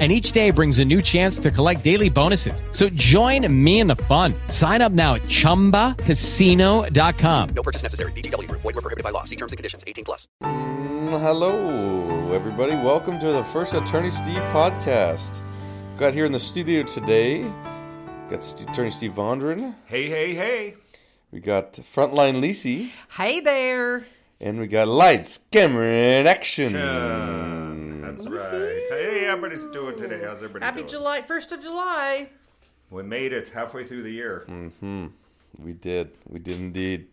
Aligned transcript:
And 0.00 0.10
each 0.10 0.32
day 0.32 0.50
brings 0.50 0.80
a 0.80 0.84
new 0.84 1.00
chance 1.00 1.38
to 1.38 1.52
collect 1.52 1.84
daily 1.84 2.10
bonuses. 2.10 2.64
So 2.72 2.88
join 2.88 3.46
me 3.64 3.78
in 3.78 3.86
the 3.86 3.94
fun. 3.94 4.34
Sign 4.48 4.82
up 4.82 4.90
now 4.90 5.14
at 5.14 5.22
chumbacasino.com. 5.22 7.48
No 7.54 7.62
purchase 7.62 7.84
necessary. 7.84 8.10
VGW 8.10 8.48
Group. 8.48 8.62
Void 8.62 8.74
were 8.74 8.80
prohibited 8.82 9.04
by 9.04 9.10
law. 9.10 9.22
See 9.22 9.36
terms 9.36 9.52
and 9.52 9.56
conditions. 9.56 9.84
18 9.86 10.04
plus. 10.04 10.26
Mm, 10.42 11.20
Hello, 11.20 12.32
everybody. 12.34 12.72
Welcome 12.74 13.20
to 13.20 13.30
the 13.30 13.44
first 13.44 13.72
Attorney 13.72 14.10
Steve 14.10 14.42
podcast. 14.52 15.38
Got 15.96 16.12
here 16.12 16.24
in 16.24 16.32
the 16.32 16.40
studio 16.40 16.82
today. 16.82 17.48
Got 18.28 18.44
St- 18.44 18.68
Attorney 18.68 18.90
Steve 18.90 19.12
Vondran. 19.12 19.76
Hey, 19.84 20.08
hey, 20.08 20.34
hey. 20.34 20.74
We 21.30 21.38
got 21.38 21.74
Frontline 21.74 22.40
Lisa. 22.40 22.90
Hey 23.16 23.38
there. 23.38 24.06
And 24.40 24.58
we 24.58 24.66
got 24.66 24.88
Lights, 24.88 25.38
Cameron, 25.52 25.94
and 25.94 26.26
Action. 26.28 26.74
That's 28.04 28.26
right. 28.26 28.82
Hey, 28.90 29.24
everybody's 29.26 29.64
doing 29.66 29.96
today. 29.96 30.20
How's 30.24 30.42
everybody 30.42 30.64
Happy 30.64 30.78
doing? 30.80 30.88
July, 30.90 31.20
1st 31.22 31.52
of 31.52 31.62
July. 31.62 32.28
We 32.90 33.02
made 33.02 33.32
it 33.32 33.48
halfway 33.48 33.84
through 33.84 34.02
the 34.02 34.10
year. 34.10 34.44
We 35.58 35.72
did. 35.72 36.10
We 36.28 36.38
did 36.38 36.60
indeed. 36.60 37.06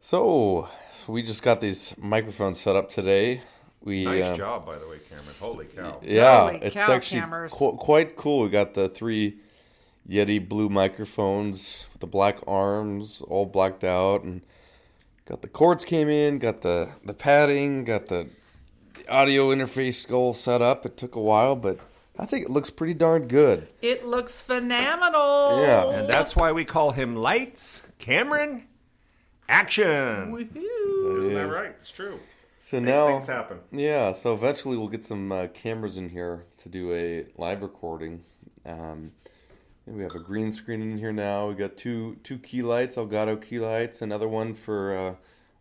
So, 0.00 0.68
so 0.94 1.12
we 1.12 1.22
just 1.22 1.42
got 1.42 1.60
these 1.60 1.92
microphones 1.98 2.60
set 2.60 2.76
up 2.76 2.88
today. 2.88 3.42
We 3.82 4.04
Nice 4.04 4.30
um, 4.30 4.36
job, 4.36 4.66
by 4.66 4.78
the 4.78 4.86
way, 4.86 4.98
Cameron. 5.08 5.34
Holy 5.40 5.66
cow. 5.66 6.00
Yeah, 6.02 6.46
Holy 6.46 6.58
it's 6.62 6.74
cow, 6.76 6.92
actually 6.92 7.20
cameras. 7.20 7.52
qu- 7.52 7.76
quite 7.76 8.16
cool. 8.16 8.42
We 8.44 8.48
got 8.50 8.74
the 8.74 8.88
three 8.88 9.38
Yeti 10.08 10.46
blue 10.46 10.68
microphones 10.68 11.86
with 11.92 12.00
the 12.00 12.06
black 12.06 12.38
arms, 12.46 13.22
all 13.22 13.46
blacked 13.46 13.84
out, 13.84 14.22
and 14.22 14.42
got 15.26 15.42
the 15.42 15.48
cords 15.48 15.84
came 15.84 16.08
in, 16.08 16.38
got 16.38 16.62
the 16.62 16.90
the 17.04 17.14
padding, 17.14 17.84
got 17.84 18.06
the, 18.06 18.24
the 18.24 18.30
audio 19.08 19.48
interface 19.48 20.06
goal 20.08 20.34
set 20.34 20.62
up. 20.62 20.84
It 20.86 20.96
took 20.96 21.14
a 21.16 21.20
while, 21.20 21.56
but 21.56 21.78
I 22.18 22.26
think 22.26 22.44
it 22.46 22.50
looks 22.50 22.70
pretty 22.70 22.94
darn 22.94 23.28
good. 23.28 23.68
It 23.82 24.06
looks 24.06 24.40
phenomenal. 24.40 25.60
Yeah. 25.62 25.90
And 25.90 26.08
that's 26.08 26.34
why 26.36 26.52
we 26.52 26.64
call 26.64 26.90
him 26.92 27.16
Lights, 27.16 27.82
Cameron, 27.98 28.64
Action. 29.48 29.84
Woohoo. 30.32 31.18
Isn't 31.18 31.34
that 31.34 31.46
right? 31.48 31.74
It's 31.80 31.92
true. 31.92 32.18
So 32.60 32.80
Makes 32.80 32.88
now, 32.88 33.06
things 33.06 33.26
happen. 33.26 33.58
yeah. 33.72 34.12
So 34.12 34.34
eventually, 34.34 34.76
we'll 34.76 34.88
get 34.88 35.04
some 35.04 35.32
uh, 35.32 35.46
cameras 35.54 35.96
in 35.96 36.10
here 36.10 36.44
to 36.58 36.68
do 36.68 36.92
a 36.92 37.24
live 37.40 37.62
recording. 37.62 38.24
Um, 38.66 39.12
we 39.86 40.02
have 40.02 40.14
a 40.14 40.18
green 40.18 40.52
screen 40.52 40.82
in 40.82 40.98
here 40.98 41.12
now. 41.12 41.48
We 41.48 41.54
got 41.54 41.78
two 41.78 42.16
two 42.22 42.36
key 42.38 42.60
lights, 42.62 42.96
Elgato 42.96 43.40
key 43.42 43.58
lights. 43.58 44.02
Another 44.02 44.28
one 44.28 44.52
for 44.52 44.94
uh, 44.94 45.14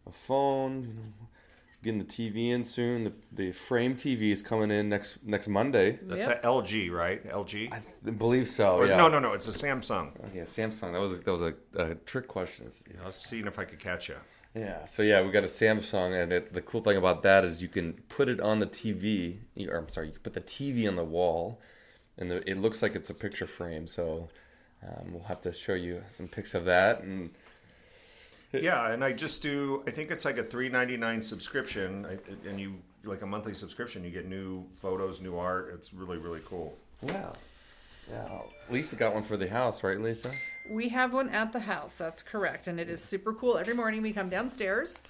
a 0.06 0.12
phone. 0.12 1.14
You 1.88 1.94
know, 1.94 2.00
getting 2.00 2.30
the 2.30 2.32
TV 2.32 2.50
in 2.52 2.64
soon. 2.64 3.04
The, 3.06 3.14
the 3.32 3.52
frame 3.52 3.96
TV 3.96 4.32
is 4.32 4.42
coming 4.42 4.72
in 4.72 4.90
next 4.90 5.20
next 5.24 5.48
Monday. 5.48 6.00
That's 6.02 6.28
Yep. 6.28 6.44
a 6.44 6.48
LG, 6.48 6.92
right? 6.92 7.24
LG? 7.30 7.72
I 7.72 8.12
believe 8.12 8.48
so. 8.48 8.78
Or- 8.78 8.88
yeah. 8.88 8.98
No, 8.98 9.08
no, 9.08 9.20
no. 9.20 9.34
It's 9.34 9.48
a 9.48 9.52
Samsung. 9.52 10.12
Yeah, 10.34 10.44
Samsung. 10.44 10.94
That 10.94 11.00
was 11.00 11.22
that 11.22 11.32
was 11.32 11.42
a, 11.42 11.54
a 11.76 11.96
trick 11.96 12.28
question. 12.28 12.70
I 13.04 13.08
was 13.08 13.16
seeing 13.16 13.48
if 13.48 13.60
I 13.60 13.66
could 13.66 13.80
catch 13.80 14.10
you. 14.10 14.18
Yeah. 14.54 14.86
So 14.86 15.02
yeah, 15.04 15.22
we 15.22 15.32
got 15.32 15.44
a 15.44 15.48
Samsung, 15.48 16.22
and 16.22 16.32
it, 16.34 16.54
the 16.54 16.62
cool 16.62 16.82
thing 16.82 16.98
about 16.98 17.24
that 17.24 17.46
is 17.46 17.62
you 17.62 17.68
can 17.70 17.94
put 18.10 18.28
it 18.28 18.40
on 18.40 18.60
the 18.60 18.68
TV. 18.68 19.38
Or 19.70 19.78
I'm 19.78 19.90
sorry, 19.90 20.08
you 20.08 20.14
can 20.14 20.22
put 20.22 20.34
the 20.34 20.42
TV 20.42 20.88
on 20.88 20.96
the 20.96 21.06
wall, 21.06 21.62
and 22.18 22.32
the, 22.32 22.50
it 22.50 22.58
looks 22.58 22.82
like 22.82 22.96
it's 22.96 23.10
a 23.10 23.14
picture 23.14 23.48
frame. 23.48 23.88
So 23.88 24.30
um, 24.84 25.14
we'll 25.14 25.24
have 25.24 25.42
to 25.42 25.54
show 25.54 25.74
you 25.74 26.04
some 26.10 26.28
pics 26.28 26.54
of 26.54 26.66
that. 26.66 27.02
And 27.02 27.32
Yeah, 28.54 28.92
and 28.92 29.04
I 29.04 29.12
just 29.14 29.42
do. 29.42 29.84
I 29.88 29.92
think 29.92 30.10
it's 30.12 30.26
like 30.26 30.38
a 30.38 30.44
three 30.44 30.70
ninety 30.70 30.98
nine 30.98 31.22
subscription, 31.22 32.06
I- 32.06 32.48
and 32.50 32.60
you 32.60 32.76
like 33.04 33.22
a 33.22 33.26
monthly 33.26 33.54
subscription. 33.54 34.04
You 34.04 34.10
get 34.10 34.28
new 34.28 34.66
photos, 34.74 35.22
new 35.22 35.38
art. 35.38 35.72
It's 35.74 35.94
really 35.94 36.18
really 36.18 36.42
cool. 36.46 36.78
yeah, 37.04 37.30
yeah. 38.10 38.42
Lisa 38.70 38.96
got 38.96 39.14
one 39.14 39.24
for 39.24 39.38
the 39.38 39.50
house, 39.50 39.84
right, 39.84 40.00
Lisa? 40.00 40.32
We 40.70 40.90
have 40.90 41.14
one 41.14 41.30
at 41.30 41.52
the 41.52 41.60
house. 41.60 41.98
That's 41.98 42.24
correct. 42.24 42.68
And 42.68 42.80
it 42.80 42.90
is 42.90 43.04
super 43.04 43.34
cool. 43.34 43.58
Every 43.58 43.74
morning 43.74 44.02
we 44.02 44.12
come 44.14 44.30
downstairs 44.30 45.02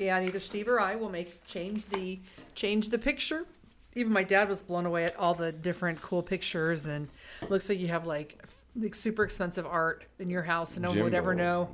and 0.00 0.26
either 0.26 0.40
Steve 0.40 0.68
or 0.68 0.80
I 0.80 0.96
will 0.96 1.10
make 1.10 1.44
change 1.46 1.86
the 1.86 2.18
change 2.54 2.90
the 2.90 2.98
picture. 2.98 3.46
Even 3.96 4.12
my 4.12 4.24
dad 4.24 4.48
was 4.48 4.62
blown 4.62 4.86
away 4.86 5.04
at 5.04 5.16
all 5.16 5.34
the 5.34 5.52
different 5.52 6.02
cool 6.02 6.22
pictures 6.22 6.86
and 6.88 7.06
looks 7.48 7.68
like 7.68 7.78
you 7.78 7.86
have 7.88 8.04
like 8.06 8.42
like 8.76 8.94
super 8.96 9.22
expensive 9.22 9.64
art 9.66 10.04
in 10.18 10.28
your 10.28 10.42
house 10.42 10.76
and 10.76 10.82
no 10.82 10.90
one 10.90 11.04
would 11.04 11.14
ever 11.14 11.32
know. 11.34 11.68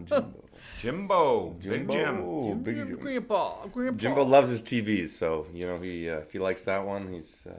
Jimbo. 0.79 1.57
Jimbo, 1.61 1.71
Big 1.79 1.91
Jim. 1.91 2.17
Jimbo, 2.17 2.55
Big 2.55 2.77
Jim. 2.77 2.97
Grandpa, 2.97 3.67
grandpa. 3.67 3.99
Jimbo 3.99 4.25
loves 4.25 4.49
his 4.49 4.63
TVs, 4.63 5.09
so 5.09 5.47
you 5.53 5.65
know 5.67 5.79
he 5.79 6.09
uh, 6.09 6.19
if 6.19 6.33
he 6.33 6.39
likes 6.39 6.65
that 6.65 6.85
one, 6.87 7.13
he's 7.13 7.47
uh, 7.49 7.55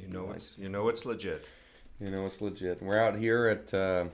You 0.00 0.08
know 0.08 0.30
it's 0.32 0.54
you 0.58 0.68
know 0.68 0.88
it's 0.88 1.04
legit. 1.06 1.48
You 2.00 2.10
know, 2.10 2.26
it's 2.26 2.40
legit. 2.40 2.82
We're 2.82 2.98
out 2.98 3.16
here 3.16 3.46
at 3.46 3.72
uh, 3.72 4.06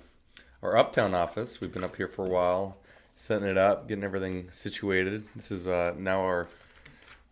our 0.62 0.76
Uptown 0.76 1.14
office. 1.14 1.58
We've 1.60 1.72
been 1.72 1.84
up 1.84 1.96
here 1.96 2.08
for 2.08 2.26
a 2.26 2.28
while, 2.28 2.76
setting 3.14 3.48
it 3.48 3.56
up, 3.56 3.88
getting 3.88 4.04
everything 4.04 4.50
situated. 4.50 5.24
This 5.34 5.50
is 5.50 5.66
uh, 5.66 5.94
now 5.96 6.20
our 6.20 6.48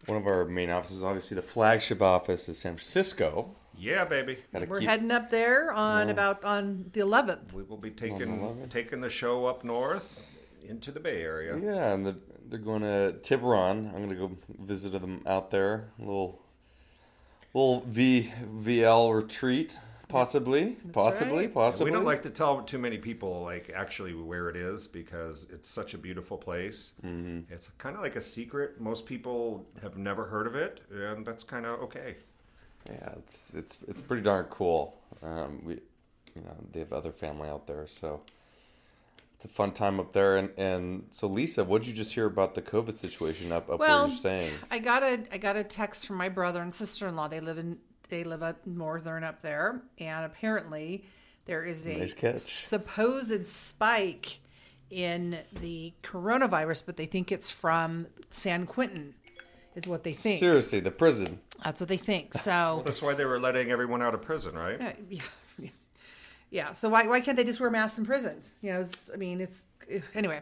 one 0.07 0.17
of 0.17 0.27
our 0.27 0.45
main 0.47 0.71
offices. 0.71 1.03
Obviously, 1.03 1.35
the 1.35 1.43
flagship 1.43 2.01
office 2.01 2.49
is 2.49 2.59
San 2.59 2.73
Francisco. 2.75 3.51
Yeah, 3.77 4.07
baby. 4.09 4.39
Gotta 4.53 4.65
We're 4.65 4.81
keep- 4.81 4.89
heading 4.89 5.11
up 5.11 5.31
there 5.31 5.73
on 5.73 6.09
about 6.09 6.43
on 6.45 6.87
the 6.95 7.01
11th. 7.01 7.53
We 7.53 7.63
will 7.63 7.77
be 7.77 7.91
taking 7.91 8.67
taking 8.71 9.03
the 9.03 9.11
show 9.11 9.45
up 9.45 9.63
north 9.65 10.33
into 10.69 10.91
the 10.91 11.01
Bay 11.01 11.23
Area. 11.23 11.57
Yeah, 11.59 11.93
and 11.93 12.07
the, 12.07 12.17
they're 12.49 12.59
going 12.59 12.83
to 12.83 13.17
Tiburon. 13.23 13.93
I'm 13.95 14.03
gonna 14.03 14.15
go 14.15 14.37
visit 14.61 14.91
them 15.01 15.23
out 15.27 15.51
there. 15.51 15.89
A 15.99 16.03
little 16.03 16.43
little 17.55 17.81
V 17.87 18.33
VL 18.61 19.15
retreat, 19.15 19.77
possibly, 20.09 20.77
possibly, 20.93 21.47
right. 21.47 21.55
possibly. 21.55 21.91
We 21.91 21.97
don't 21.97 22.05
like 22.05 22.23
to 22.23 22.31
tell 22.31 22.63
too 22.63 22.79
many 22.79 22.99
people 22.99 23.43
like 23.43 23.71
actually 23.75 24.15
where 24.15 24.49
it 24.49 24.57
is 24.57 24.87
because 24.87 25.47
it's 25.51 25.69
such 25.69 25.95
a 25.95 25.99
beautiful 25.99 26.37
place. 26.37 26.93
Mm-hmm. 27.05 27.53
It's 27.53 27.71
kind 27.79 27.97
of 27.97 28.03
like 28.03 28.17
a 28.17 28.21
secret. 28.21 28.81
Most 28.81 29.07
people 29.07 29.67
have 29.83 29.97
never 29.97 30.27
heard 30.27 30.47
of 30.47 30.55
it, 30.55 30.83
and 30.91 31.25
that's 31.25 31.45
kind 31.45 31.67
of 31.67 31.81
okay. 31.81 32.17
Yeah, 32.89 33.15
it's 33.19 33.55
it's 33.55 33.79
it's 33.89 34.03
pretty 34.03 34.23
darn 34.23 34.45
cool. 34.45 34.99
Um, 35.23 35.63
we, 35.65 35.75
you 36.35 36.43
know, 36.43 36.55
they 36.73 36.81
have 36.81 36.93
other 36.93 37.13
family 37.13 37.49
out 37.49 37.67
there, 37.67 37.87
so 37.87 38.21
it's 39.37 39.45
a 39.45 39.49
fun 39.49 39.73
time 39.73 40.01
up 40.01 40.13
there. 40.13 40.37
And 40.37 40.51
and 40.57 41.09
so, 41.13 41.27
Lisa, 41.27 41.65
what 41.65 41.83
did 41.83 41.89
you 41.89 41.95
just 41.95 42.15
hear 42.15 42.27
about 42.27 42.55
the 42.55 42.63
COVID 42.63 42.99
situation 42.99 43.53
up 43.53 43.71
up 43.71 43.79
where 43.81 43.89
Well, 43.89 44.09
you're 44.09 44.17
staying? 44.17 44.53
I 44.71 44.79
got 44.79 45.03
a 45.03 45.23
I 45.31 45.39
got 45.39 45.57
a 45.57 45.65
text 45.65 46.07
from 46.07 46.17
my 46.17 46.29
brother 46.29 46.63
and 46.63 46.73
sister 46.73 47.07
in 47.07 47.17
law. 47.17 47.29
They 47.29 47.41
live 47.41 47.59
in 47.59 47.79
they 48.09 48.25
live 48.25 48.43
up 48.43 48.67
northern 48.67 49.25
up 49.25 49.43
there, 49.43 49.83
and 49.99 50.25
apparently 50.25 51.05
there 51.45 51.65
is 51.65 51.87
a 51.87 51.99
Nice 51.99 52.43
supposed 52.43 53.47
spike 53.47 54.39
in 54.91 55.39
the 55.61 55.93
coronavirus, 56.03 56.85
but 56.87 56.97
they 56.97 57.07
think 57.07 57.33
it's 57.33 57.51
from 57.51 58.07
San 58.31 58.67
Quentin, 58.67 59.15
is 59.75 59.87
what 59.87 60.05
they 60.05 60.13
think. 60.13 60.39
Seriously, 60.39 60.81
the 60.81 60.91
prison. 60.91 61.41
That's 61.65 61.81
what 61.81 61.89
they 61.89 61.97
think. 61.97 62.35
So 62.35 62.83
That's 62.85 63.03
why 63.03 63.15
they 63.15 63.25
were 63.25 63.41
letting 63.41 63.71
everyone 63.71 64.03
out 64.03 64.15
of 64.15 64.23
prison, 64.23 64.55
right? 64.55 64.81
Uh, 64.81 64.93
yeah, 65.09 65.23
yeah, 65.23 65.23
yeah. 66.57 66.73
So 66.73 66.89
why 66.89 67.07
why 67.07 67.21
can't 67.21 67.37
they 67.37 67.45
just 67.45 67.61
wear 67.61 67.71
masks 67.71 67.99
in 67.99 68.07
prisons? 68.07 68.55
You 68.63 68.73
know, 68.73 68.81
it's, 68.81 69.11
I 69.13 69.17
mean, 69.17 69.43
it's 69.43 69.67
eh, 69.91 70.01
anyway. 70.15 70.41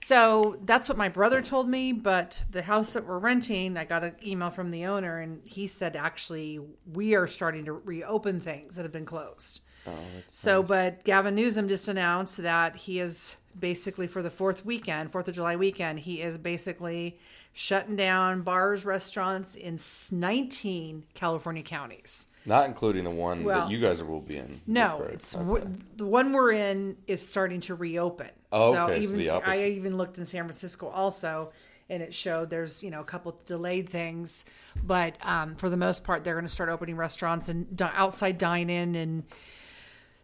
So 0.00 0.58
that's 0.66 0.90
what 0.90 0.98
my 0.98 1.08
brother 1.08 1.40
told 1.40 1.70
me. 1.70 1.92
But 1.92 2.44
the 2.50 2.60
house 2.60 2.92
that 2.92 3.06
we're 3.06 3.18
renting, 3.18 3.78
I 3.78 3.86
got 3.86 4.04
an 4.04 4.14
email 4.24 4.50
from 4.50 4.70
the 4.70 4.84
owner, 4.84 5.20
and 5.20 5.40
he 5.42 5.66
said 5.66 5.96
actually 5.96 6.60
we 6.92 7.14
are 7.14 7.26
starting 7.26 7.64
to 7.64 7.72
reopen 7.72 8.40
things 8.40 8.76
that 8.76 8.82
have 8.82 8.92
been 8.92 9.06
closed. 9.06 9.62
Oh, 9.86 9.92
so, 10.28 10.62
but 10.62 11.02
Gavin 11.04 11.34
Newsom 11.34 11.66
just 11.68 11.88
announced 11.88 12.38
that 12.38 12.76
he 12.76 13.00
is 13.00 13.36
basically 13.58 14.06
for 14.06 14.22
the 14.22 14.30
fourth 14.30 14.66
weekend, 14.66 15.12
Fourth 15.12 15.28
of 15.28 15.34
July 15.34 15.56
weekend, 15.56 16.00
he 16.00 16.20
is 16.20 16.36
basically 16.36 17.18
shutting 17.54 17.96
down 17.96 18.42
bars, 18.42 18.84
restaurants 18.84 19.54
in 19.54 19.78
19 20.12 21.04
California 21.14 21.62
counties. 21.62 22.28
Not 22.46 22.66
including 22.66 23.04
the 23.04 23.10
one 23.10 23.44
Well, 23.44 23.62
that 23.62 23.70
you 23.70 23.80
guys 23.80 24.02
will 24.02 24.20
be 24.20 24.36
in. 24.36 24.60
No, 24.66 25.06
it's 25.10 25.34
Okay. 25.34 25.44
w- 25.44 25.76
the 25.96 26.06
one 26.06 26.32
we're 26.32 26.52
in 26.52 26.96
is 27.06 27.26
starting 27.26 27.60
to 27.62 27.74
reopen. 27.74 28.28
Oh, 28.52 28.72
so 28.72 28.84
okay, 28.84 28.96
so 28.96 29.00
even 29.02 29.18
the 29.18 29.30
I 29.30 29.64
even 29.64 29.96
looked 29.96 30.18
in 30.18 30.26
San 30.26 30.44
Francisco 30.44 30.88
also, 30.88 31.52
and 31.88 32.02
it 32.02 32.14
showed 32.14 32.50
there's 32.50 32.82
you 32.82 32.90
know 32.90 33.00
a 33.00 33.04
couple 33.04 33.32
of 33.32 33.46
delayed 33.46 33.88
things, 33.88 34.44
but 34.82 35.16
um, 35.22 35.54
for 35.56 35.70
the 35.70 35.76
most 35.76 36.04
part 36.04 36.22
they're 36.22 36.34
going 36.34 36.44
to 36.44 36.52
start 36.52 36.68
opening 36.68 36.96
restaurants 36.96 37.48
and 37.48 37.74
di- 37.76 37.92
outside 37.94 38.38
dine 38.38 38.68
in 38.70 38.94
and. 38.94 39.24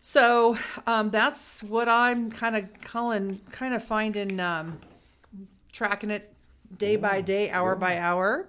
So 0.03 0.57
um, 0.87 1.11
that's 1.11 1.63
what 1.63 1.87
I'm 1.87 2.31
kind 2.31 2.57
of 2.57 2.65
calling, 2.81 3.39
kind 3.53 3.75
of 3.75 3.85
finding, 3.85 4.41
um, 4.41 4.81
tracking 5.73 6.11
it 6.11 6.33
day 6.75 6.97
by 6.97 7.21
day, 7.21 7.51
hour 7.51 7.77
by 7.77 7.99
hour. 7.99 8.49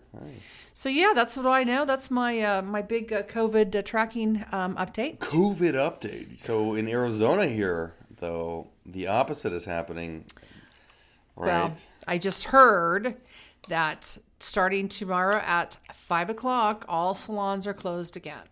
So 0.73 0.89
yeah, 0.89 1.13
that's 1.13 1.35
what 1.35 1.45
I 1.45 1.63
know. 1.63 1.85
That's 1.85 2.09
my 2.09 2.39
uh, 2.39 2.61
my 2.61 2.81
big 2.81 3.11
uh, 3.11 3.23
COVID 3.23 3.75
uh, 3.75 3.81
tracking 3.81 4.45
um, 4.51 4.75
update. 4.75 5.17
COVID 5.19 5.73
update. 5.73 6.39
So 6.39 6.75
in 6.75 6.87
Arizona 6.87 7.45
here, 7.45 7.93
though, 8.19 8.67
the 8.85 9.07
opposite 9.07 9.53
is 9.53 9.65
happening. 9.65 10.25
Right. 11.35 11.47
Well, 11.47 11.73
I 12.07 12.17
just 12.17 12.45
heard 12.45 13.15
that 13.67 14.17
starting 14.39 14.87
tomorrow 14.87 15.37
at 15.37 15.77
five 15.93 16.29
o'clock, 16.29 16.85
all 16.87 17.15
salons 17.15 17.67
are 17.67 17.73
closed 17.73 18.15
again. 18.15 18.43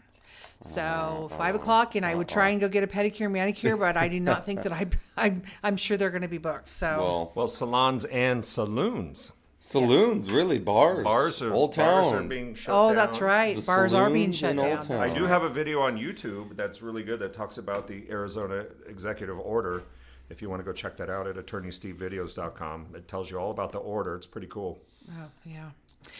So 0.61 1.31
five 1.37 1.55
o'clock, 1.55 1.95
and 1.95 2.05
I 2.05 2.15
would 2.15 2.27
try 2.27 2.49
and 2.49 2.59
go 2.59 2.67
get 2.67 2.83
a 2.83 2.87
pedicure, 2.87 3.31
manicure, 3.31 3.77
but 3.77 3.95
I 3.95 4.09
do 4.09 4.19
not 4.19 4.45
think 4.45 4.63
that 4.63 4.73
I, 4.73 4.87
I'm, 5.15 5.43
I'm 5.63 5.77
sure 5.77 5.95
they're 5.95 6.09
going 6.09 6.21
to 6.21 6.27
be 6.27 6.37
booked. 6.37 6.67
So 6.67 6.97
well, 6.99 7.31
Well, 7.33 7.47
salons 7.47 8.03
and 8.05 8.43
saloons. 8.43 9.31
Saloons, 9.59 10.31
really, 10.31 10.59
bars, 10.59 11.03
Bars 11.03 11.41
are, 11.41 11.53
Old 11.53 11.73
Town. 11.73 12.03
bars 12.03 12.13
are 12.13 12.23
being 12.23 12.55
shut 12.55 12.73
oh, 12.73 12.87
down. 12.87 12.95
that's 12.95 13.21
right, 13.21 13.55
The 13.55 13.61
bars 13.61 13.93
are 13.93 14.09
being 14.09 14.33
saloons 14.33 14.37
shut 14.37 14.51
in 14.51 14.59
Old 14.59 14.87
down. 14.87 14.87
Town. 14.87 14.99
I 14.99 15.13
do 15.13 15.25
have 15.25 15.43
a 15.43 15.49
video 15.49 15.81
on 15.81 15.97
YouTube 15.97 16.55
that's 16.55 16.81
really 16.81 17.03
good 17.03 17.19
that 17.19 17.33
talks 17.33 17.57
about 17.57 17.87
the 17.87 18.05
Arizona 18.09 18.65
executive 18.87 19.39
order. 19.39 19.83
If 20.29 20.41
you 20.41 20.49
want 20.49 20.59
to 20.59 20.63
go 20.63 20.71
check 20.73 20.95
that 20.97 21.09
out 21.09 21.27
at 21.27 21.35
attorneystevevideos.com, 21.35 22.87
it 22.95 23.07
tells 23.07 23.31
you 23.31 23.37
all 23.39 23.51
about 23.51 23.71
the 23.71 23.79
order. 23.79 24.15
It's 24.15 24.27
pretty 24.27 24.47
cool. 24.47 24.79
Oh, 25.11 25.29
yeah. 25.43 25.69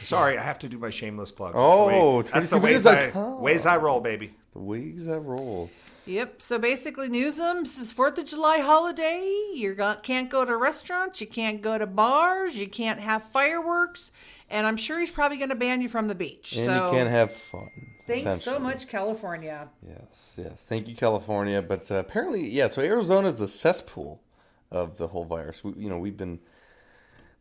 Sorry, 0.02 0.38
I 0.38 0.44
have 0.44 0.60
to 0.60 0.70
do 0.70 0.78
my 0.78 0.90
shameless 0.90 1.32
plugs. 1.32 1.56
Oh, 1.58 2.22
that's 2.24 2.50
the 2.50 2.58
oh, 2.58 2.60
way, 2.60 2.74
that's 2.74 2.84
20 2.84 2.94
the 2.94 3.00
ways 3.00 3.12
I, 3.12 3.12
videos.com. 3.12 3.42
ways 3.42 3.66
I 3.66 3.78
roll, 3.78 4.02
baby. 4.02 4.34
The 4.54 4.60
ways 4.60 5.08
I 5.08 5.16
roll. 5.18 5.70
Yep. 6.10 6.42
So 6.42 6.58
basically, 6.58 7.08
Newsom, 7.08 7.60
this 7.60 7.78
is 7.78 7.92
Fourth 7.92 8.18
of 8.18 8.26
July 8.26 8.60
holiday. 8.60 9.32
You 9.54 9.76
can't 10.02 10.28
go 10.28 10.44
to 10.44 10.58
restaurants. 10.58 11.22
You 11.22 11.28
can't 11.28 11.62
go 11.62 11.78
to 11.78 11.86
bars. 11.86 12.58
You 12.58 12.68
can't 12.68 13.00
have 13.00 13.24
fireworks. 13.26 14.12
And 14.50 14.66
I'm 14.66 14.76
sure 14.76 15.00
he's 15.00 15.12
probably 15.12 15.38
going 15.38 15.50
to 15.50 15.56
ban 15.56 15.82
you 15.82 15.88
from 15.88 16.08
the 16.08 16.16
beach. 16.16 16.58
And 16.58 16.66
so 16.66 16.86
you 16.86 16.92
can't 16.92 17.10
have 17.10 17.32
fun. 17.32 17.70
thanks 18.08 18.42
so 18.42 18.58
much, 18.58 18.88
California. 18.88 19.70
Yes, 19.88 20.34
yes. 20.36 20.66
Thank 20.66 20.88
you, 20.88 20.96
California. 20.96 21.62
But 21.62 21.92
uh, 21.92 21.96
apparently, 21.96 22.50
yeah. 22.50 22.70
So 22.70 22.82
Arizona 22.82 23.28
is 23.28 23.36
the 23.36 23.48
cesspool 23.48 24.24
of 24.72 24.98
the 24.98 25.10
whole 25.10 25.26
virus. 25.26 25.64
We, 25.64 25.74
you 25.78 25.90
know, 25.90 26.00
we've 26.00 26.18
been 26.18 26.40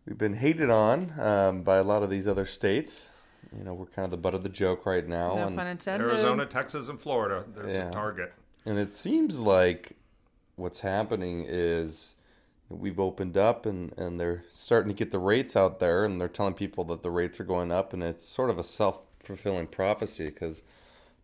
we've 0.04 0.18
been 0.18 0.34
hated 0.34 0.68
on 0.68 1.18
um, 1.18 1.62
by 1.62 1.76
a 1.76 1.84
lot 1.84 2.02
of 2.02 2.10
these 2.10 2.28
other 2.28 2.44
states. 2.44 3.10
You 3.56 3.64
know, 3.64 3.72
we're 3.72 3.86
kind 3.86 4.04
of 4.04 4.10
the 4.10 4.18
butt 4.18 4.34
of 4.34 4.42
the 4.42 4.50
joke 4.50 4.84
right 4.84 5.08
now. 5.08 5.36
No 5.36 5.46
and, 5.46 5.56
pun 5.56 5.66
intended. 5.66 6.06
Arizona, 6.06 6.44
Texas, 6.44 6.90
and 6.90 7.00
Florida. 7.00 7.46
There's 7.54 7.74
Yeah. 7.74 7.88
a 7.88 7.92
target. 7.92 8.34
And 8.68 8.78
it 8.78 8.92
seems 8.92 9.40
like 9.40 9.96
what's 10.56 10.80
happening 10.80 11.46
is 11.48 12.14
we've 12.68 13.00
opened 13.00 13.38
up 13.38 13.64
and, 13.64 13.96
and 13.96 14.20
they're 14.20 14.44
starting 14.52 14.92
to 14.92 14.94
get 14.94 15.10
the 15.10 15.18
rates 15.18 15.56
out 15.56 15.80
there 15.80 16.04
and 16.04 16.20
they're 16.20 16.28
telling 16.28 16.52
people 16.52 16.84
that 16.84 17.02
the 17.02 17.10
rates 17.10 17.40
are 17.40 17.44
going 17.44 17.72
up 17.72 17.94
and 17.94 18.02
it's 18.02 18.28
sort 18.28 18.50
of 18.50 18.58
a 18.58 18.62
self-fulfilling 18.62 19.68
prophecy 19.68 20.26
because 20.26 20.60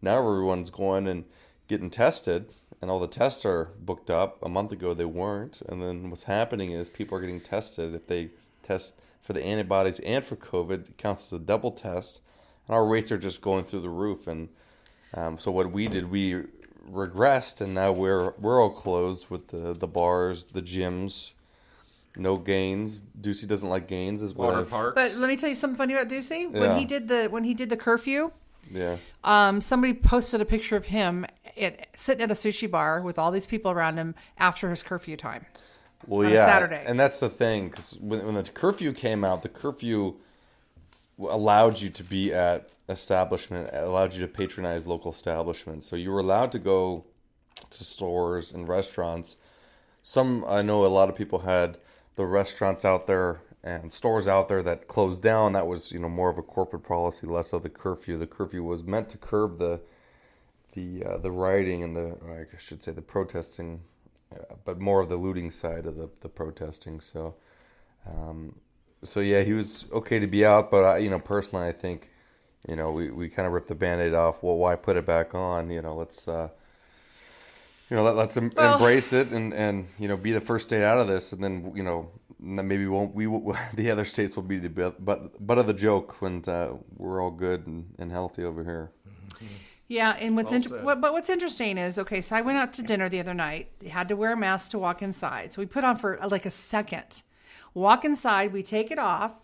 now 0.00 0.18
everyone's 0.18 0.70
going 0.70 1.06
and 1.06 1.26
getting 1.68 1.90
tested 1.90 2.48
and 2.80 2.90
all 2.90 2.98
the 2.98 3.06
tests 3.06 3.44
are 3.44 3.72
booked 3.78 4.08
up. 4.08 4.42
A 4.42 4.48
month 4.48 4.72
ago 4.72 4.94
they 4.94 5.04
weren't. 5.04 5.60
And 5.68 5.82
then 5.82 6.08
what's 6.08 6.24
happening 6.24 6.70
is 6.70 6.88
people 6.88 7.18
are 7.18 7.20
getting 7.20 7.42
tested. 7.42 7.94
If 7.94 8.06
they 8.06 8.30
test 8.62 8.94
for 9.20 9.34
the 9.34 9.44
antibodies 9.44 10.00
and 10.00 10.24
for 10.24 10.36
covid 10.36 10.88
it 10.88 10.96
counts 10.96 11.26
as 11.26 11.32
a 11.34 11.38
double 11.38 11.72
test. 11.72 12.22
And 12.66 12.74
our 12.74 12.86
rates 12.86 13.12
are 13.12 13.18
just 13.18 13.42
going 13.42 13.64
through 13.64 13.80
the 13.80 13.90
roof. 13.90 14.26
And 14.26 14.48
um, 15.12 15.36
so 15.38 15.50
what 15.50 15.70
we 15.70 15.88
did 15.88 16.10
we 16.10 16.44
regressed 16.90 17.60
and 17.60 17.74
now 17.74 17.92
we're 17.92 18.32
we're 18.38 18.60
all 18.62 18.70
closed 18.70 19.30
with 19.30 19.48
the 19.48 19.72
the 19.72 19.86
bars 19.86 20.44
the 20.52 20.62
gyms 20.62 21.32
no 22.16 22.36
gains 22.36 23.02
Ducey 23.20 23.46
doesn't 23.46 23.68
like 23.68 23.88
gains 23.88 24.22
is 24.22 24.34
what 24.34 24.46
Water 24.48 24.60
I've- 24.60 24.70
parks. 24.70 24.94
But 24.94 25.14
let 25.16 25.28
me 25.28 25.36
tell 25.36 25.48
you 25.48 25.54
something 25.54 25.76
funny 25.76 25.94
about 25.94 26.08
Ducey. 26.08 26.48
When 26.50 26.62
Yeah. 26.62 26.78
he 26.78 26.84
did 26.84 27.08
the 27.08 27.26
when 27.26 27.42
he 27.44 27.54
did 27.54 27.70
the 27.70 27.76
curfew, 27.76 28.30
yeah 28.70 28.96
um, 29.24 29.60
somebody 29.60 29.94
posted 29.94 30.40
a 30.40 30.44
picture 30.44 30.76
of 30.76 30.86
him 30.86 31.26
at, 31.60 31.86
sitting 31.94 32.22
at 32.22 32.30
a 32.30 32.34
sushi 32.34 32.70
bar 32.70 33.00
with 33.00 33.18
all 33.18 33.30
these 33.32 33.46
people 33.46 33.70
around 33.72 33.96
him 33.96 34.14
after 34.38 34.70
his 34.70 34.82
curfew 34.82 35.16
time. 35.16 35.46
Well, 36.06 36.26
on 36.26 36.32
a 36.32 36.34
yeah, 36.34 36.44
Saturday. 36.46 36.84
and 36.86 37.00
that's 37.00 37.18
the 37.20 37.30
thing 37.30 37.68
because 37.70 37.96
when, 38.00 38.24
when 38.26 38.34
the 38.34 38.42
curfew 38.44 38.92
came 38.92 39.24
out, 39.24 39.42
the 39.42 39.48
curfew 39.48 40.16
allowed 41.18 41.80
you 41.80 41.90
to 41.90 42.04
be 42.04 42.32
at 42.32 42.70
establishment, 42.88 43.70
allowed 43.72 44.14
you 44.14 44.20
to 44.20 44.28
patronize 44.28 44.86
local 44.86 45.10
establishments. 45.10 45.88
So 45.88 45.96
you 45.96 46.10
were 46.10 46.20
allowed 46.20 46.52
to 46.52 46.58
go 46.58 47.04
to 47.70 47.84
stores 47.84 48.52
and 48.52 48.68
restaurants. 48.68 49.36
Some 50.02 50.44
I 50.46 50.62
know 50.62 50.84
a 50.84 50.88
lot 50.88 51.08
of 51.08 51.16
people 51.16 51.40
had 51.40 51.78
the 52.16 52.26
restaurants 52.26 52.84
out 52.84 53.06
there 53.06 53.40
and 53.62 53.90
stores 53.90 54.28
out 54.28 54.48
there 54.48 54.62
that 54.62 54.86
closed 54.86 55.22
down. 55.22 55.52
That 55.52 55.66
was 55.66 55.90
you 55.90 55.98
know 55.98 56.08
more 56.08 56.30
of 56.30 56.38
a 56.38 56.42
corporate 56.42 56.84
policy, 56.84 57.26
less 57.26 57.52
of 57.52 57.62
the 57.62 57.70
curfew. 57.70 58.18
The 58.18 58.26
curfew 58.26 58.62
was 58.62 58.84
meant 58.84 59.08
to 59.10 59.18
curb 59.18 59.58
the 59.58 59.80
the 60.74 61.04
uh, 61.04 61.18
the 61.18 61.30
rioting 61.30 61.82
and 61.82 61.96
the 61.96 62.16
I 62.28 62.58
should 62.58 62.82
say 62.82 62.92
the 62.92 63.02
protesting, 63.02 63.80
uh, 64.32 64.54
but 64.64 64.78
more 64.78 65.00
of 65.00 65.08
the 65.08 65.16
looting 65.16 65.50
side 65.50 65.86
of 65.86 65.96
the, 65.96 66.10
the 66.20 66.28
protesting. 66.28 67.00
So, 67.00 67.36
um, 68.06 68.56
so 69.04 69.20
yeah, 69.20 69.42
he 69.42 69.52
was 69.52 69.86
okay 69.92 70.18
to 70.18 70.26
be 70.26 70.44
out, 70.44 70.70
but 70.70 70.84
I, 70.84 70.98
you 70.98 71.10
know 71.10 71.18
personally, 71.18 71.66
I 71.66 71.72
think 71.72 72.10
you 72.68 72.76
know 72.76 72.90
we, 72.90 73.10
we 73.10 73.28
kind 73.28 73.46
of 73.46 73.52
ripped 73.52 73.68
the 73.68 73.74
band-aid 73.74 74.14
off. 74.14 74.42
Well, 74.42 74.56
why 74.56 74.76
put 74.76 74.96
it 74.96 75.06
back 75.06 75.34
on? 75.34 75.70
You 75.70 75.82
know, 75.82 75.94
let's 75.94 76.26
uh, 76.26 76.48
you 77.90 77.96
know 77.96 78.02
let, 78.02 78.16
let's 78.16 78.36
em- 78.36 78.50
Well- 78.56 78.74
embrace 78.74 79.12
it 79.12 79.28
and 79.36 79.52
and 79.54 79.86
you 79.98 80.08
know 80.08 80.16
be 80.16 80.32
the 80.32 80.40
first 80.40 80.68
state 80.68 80.82
out 80.82 80.98
of 80.98 81.06
this, 81.06 81.32
and 81.32 81.42
then 81.42 81.72
you 81.74 81.82
know 81.82 82.10
maybe 82.40 82.86
won't 82.86 83.14
we 83.14 83.26
will, 83.26 83.56
the 83.74 83.90
other 83.90 84.04
states 84.04 84.36
will 84.36 84.42
be 84.42 84.58
the 84.58 84.68
butt 84.68 85.02
but 85.04 85.46
butt 85.46 85.58
of 85.58 85.66
the 85.66 85.74
joke 85.74 86.20
when 86.20 86.42
uh, 86.48 86.74
we're 86.96 87.22
all 87.22 87.30
good 87.30 87.66
and, 87.66 87.94
and 87.98 88.10
healthy 88.10 88.44
over 88.44 88.64
here. 88.64 88.90
Yeah, 89.86 90.16
and 90.18 90.34
what's 90.34 90.50
Well 90.50 90.62
inter- 90.62 90.82
what, 90.82 91.00
but 91.02 91.12
what's 91.12 91.28
interesting 91.28 91.76
is 91.76 91.98
okay. 91.98 92.22
So 92.22 92.34
I 92.36 92.40
went 92.40 92.56
out 92.56 92.72
to 92.74 92.82
dinner 92.82 93.08
the 93.10 93.20
other 93.20 93.34
night. 93.34 93.68
You 93.82 93.90
had 93.90 94.08
to 94.08 94.16
wear 94.16 94.32
a 94.32 94.36
mask 94.36 94.70
to 94.70 94.78
walk 94.78 95.02
inside. 95.02 95.52
So 95.52 95.60
we 95.60 95.66
put 95.66 95.84
on 95.84 95.96
for 95.96 96.22
uh, 96.22 96.28
like 96.28 96.46
a 96.46 96.50
second. 96.50 97.22
Walk 97.74 98.04
inside. 98.04 98.52
We 98.52 98.62
take 98.62 98.90
it 98.90 98.98
off, 98.98 99.34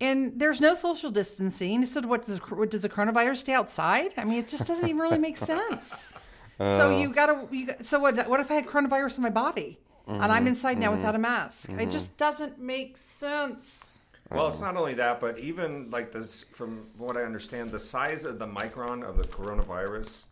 and 0.00 0.38
there's 0.38 0.60
no 0.60 0.74
social 0.74 1.10
distancing. 1.10 1.84
So 1.86 2.00
what 2.02 2.26
does 2.26 2.38
what, 2.38 2.70
does 2.70 2.82
the 2.82 2.88
coronavirus 2.88 3.38
stay 3.38 3.52
outside? 3.52 4.14
I 4.16 4.24
mean, 4.24 4.38
it 4.38 4.48
just 4.48 4.66
doesn't 4.66 4.88
even 4.88 5.00
really 5.00 5.18
make 5.18 5.36
sense. 5.52 6.14
Uh. 6.58 6.76
so 6.76 6.98
you 6.98 7.10
gotta. 7.10 7.46
You, 7.50 7.66
got- 7.66 7.86
so 7.86 8.00
what? 8.00 8.28
What 8.28 8.40
if 8.40 8.50
I 8.50 8.54
had 8.54 8.66
coronavirus 8.66 9.18
in 9.18 9.22
my 9.22 9.30
body 9.30 9.78
and 10.06 10.22
I'm 10.24 10.38
mm-hmm. 10.38 10.48
inside 10.48 10.78
now 10.78 10.90
without 10.92 11.14
a 11.14 11.18
mm-hmm. 11.18 11.22
mask? 11.22 11.70
It 11.70 11.76
mm-hmm. 11.76 11.90
just 11.90 12.16
doesn't 12.16 12.58
make 12.58 12.96
sense. 12.96 14.00
Well, 14.30 14.48
it's 14.48 14.60
not 14.60 14.76
only 14.76 14.94
that, 14.94 15.18
but 15.18 15.38
even 15.38 15.90
like 15.90 16.12
this, 16.12 16.44
from 16.44 16.86
what 16.96 17.16
I 17.16 17.22
understand, 17.22 17.72
the 17.72 17.80
size 17.80 18.24
of 18.24 18.38
the 18.38 18.46
micron 18.46 19.02
of 19.02 19.16
the 19.16 19.24
coronavirus, 19.24 20.26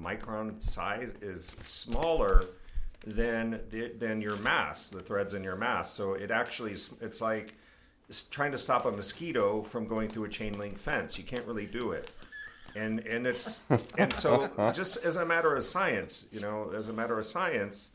micron 0.00 0.60
size 0.60 1.14
is 1.22 1.56
smaller 1.60 2.44
than 3.06 3.60
the, 3.70 3.92
than 3.98 4.20
your 4.20 4.36
mass, 4.36 4.88
the 4.88 5.00
threads 5.00 5.34
in 5.34 5.44
your 5.44 5.56
mass. 5.56 5.90
So 5.90 6.14
it 6.14 6.30
actually 6.30 6.72
is, 6.72 6.94
it's 7.00 7.20
like 7.20 7.52
trying 8.30 8.52
to 8.52 8.58
stop 8.58 8.84
a 8.84 8.92
mosquito 8.92 9.62
from 9.62 9.86
going 9.86 10.08
through 10.08 10.24
a 10.24 10.28
chain 10.28 10.52
link 10.58 10.78
fence. 10.78 11.18
You 11.18 11.24
can't 11.24 11.46
really 11.46 11.66
do 11.66 11.92
it. 11.92 12.10
And 12.76 13.00
and 13.00 13.26
it's 13.26 13.60
and 13.98 14.12
so 14.12 14.50
just 14.74 15.04
as 15.04 15.16
a 15.16 15.24
matter 15.24 15.54
of 15.54 15.62
science, 15.62 16.26
you 16.32 16.40
know, 16.40 16.72
as 16.74 16.88
a 16.88 16.92
matter 16.92 17.18
of 17.18 17.24
science, 17.24 17.92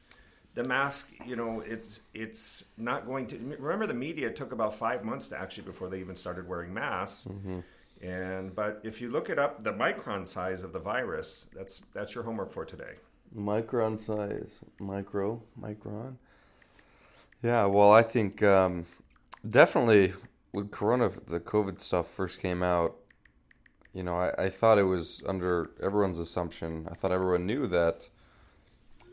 the 0.55 0.63
mask, 0.63 1.11
you 1.25 1.35
know, 1.35 1.61
it's 1.65 2.01
it's 2.13 2.63
not 2.77 3.05
going 3.05 3.27
to. 3.27 3.37
Remember, 3.59 3.87
the 3.87 3.93
media 3.93 4.31
took 4.31 4.51
about 4.51 4.73
five 4.73 5.03
months 5.03 5.27
to 5.29 5.39
actually 5.39 5.63
before 5.63 5.89
they 5.89 5.99
even 5.99 6.15
started 6.15 6.47
wearing 6.47 6.73
masks. 6.73 7.27
Mm-hmm. 7.29 7.59
And 8.01 8.55
but 8.55 8.79
if 8.83 9.01
you 9.01 9.09
look 9.09 9.29
it 9.29 9.37
up, 9.37 9.63
the 9.63 9.73
micron 9.73 10.25
size 10.25 10.63
of 10.63 10.71
the 10.71 10.79
virus, 10.79 11.47
that's 11.53 11.79
that's 11.93 12.15
your 12.15 12.23
homework 12.23 12.51
for 12.51 12.63
today. 12.63 12.93
Micron 13.35 13.97
size, 13.97 14.59
micro, 14.79 15.41
micron. 15.59 16.15
Yeah, 17.43 17.65
well, 17.65 17.91
I 17.91 18.01
think 18.01 18.43
um, 18.43 18.85
definitely 19.47 20.13
when 20.51 20.67
Corona, 20.69 21.09
the 21.27 21.39
COVID 21.39 21.79
stuff 21.79 22.07
first 22.07 22.41
came 22.41 22.63
out, 22.63 22.95
you 23.93 24.03
know, 24.03 24.15
I, 24.15 24.45
I 24.45 24.49
thought 24.49 24.77
it 24.77 24.83
was 24.83 25.23
under 25.27 25.71
everyone's 25.81 26.19
assumption. 26.19 26.87
I 26.91 26.95
thought 26.95 27.11
everyone 27.11 27.45
knew 27.45 27.67
that, 27.67 28.09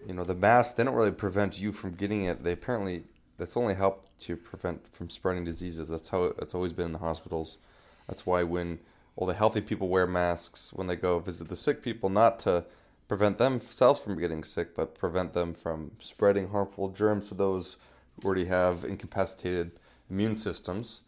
you 0.07 0.15
know, 0.15 0.25
the 0.25 0.35
masks 0.35 0.75
they 0.75 0.85
don't 0.85 0.95
really 0.95 1.13
prevent 1.13 1.61
you 1.61 1.73
from 1.73 1.93
getting 1.93 2.25
it. 2.25 2.43
They 2.43 2.53
apparently 2.53 3.05
that's 3.39 3.57
only 3.57 3.75
helped 3.75 4.19
to 4.21 4.37
prevent 4.37 4.87
from 4.93 5.11
spreading 5.11 5.45
diseases. 5.45 5.89
That's 5.89 6.09
how 6.09 6.25
it's 6.39 6.55
always 6.55 6.73
been 6.73 6.87
in 6.87 6.93
the 6.93 6.99
hospitals. 6.99 7.59
That's 8.07 8.25
why 8.25 8.43
when 8.43 8.79
all 9.15 9.27
the 9.27 9.35
healthy 9.35 9.61
people 9.61 9.89
wear 9.89 10.07
masks 10.07 10.73
when 10.73 10.87
they 10.87 10.97
go 10.97 11.19
visit 11.19 11.49
the 11.49 11.57
sick 11.57 11.83
people, 11.83 12.09
not 12.09 12.39
to 12.41 12.65
prevent 13.09 13.37
themselves 13.37 14.01
from 14.01 14.19
getting 14.19 14.45
sick, 14.45 14.75
but 14.75 14.95
prevent 14.95 15.33
them 15.33 15.55
from 15.55 15.93
spreading 16.01 16.49
harmful 16.49 16.89
germs 16.89 17.29
to 17.29 17.35
those 17.35 17.77
who 18.15 18.27
already 18.27 18.47
have 18.47 18.85
incapacitated 18.85 19.73
immune 20.11 20.37
systems. 20.37 21.03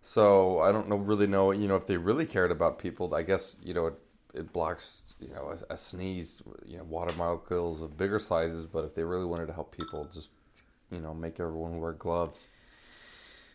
So 0.00 0.60
I 0.60 0.72
don't 0.72 0.88
know 0.88 0.96
really 0.96 1.28
know 1.28 1.52
you 1.52 1.68
know 1.68 1.76
if 1.76 1.86
they 1.86 1.96
really 1.96 2.26
cared 2.26 2.50
about 2.50 2.78
people. 2.78 3.14
I 3.14 3.22
guess 3.22 3.56
you 3.62 3.72
know 3.72 3.86
it, 3.86 3.94
it 4.34 4.52
blocks 4.52 5.04
you 5.20 5.28
know 5.28 5.54
a, 5.54 5.74
a 5.74 5.76
sneeze, 5.76 6.42
you 6.66 6.76
know 6.76 6.84
water 6.84 7.12
molecules 7.12 7.80
of 7.80 7.96
bigger 7.96 8.18
sizes. 8.18 8.66
But 8.66 8.84
if 8.84 8.94
they 8.94 9.04
really 9.04 9.24
wanted 9.24 9.46
to 9.46 9.52
help 9.52 9.76
people, 9.76 10.08
just 10.12 10.30
you 10.90 11.00
know 11.00 11.14
make 11.14 11.38
everyone 11.38 11.78
wear 11.78 11.92
gloves. 11.92 12.48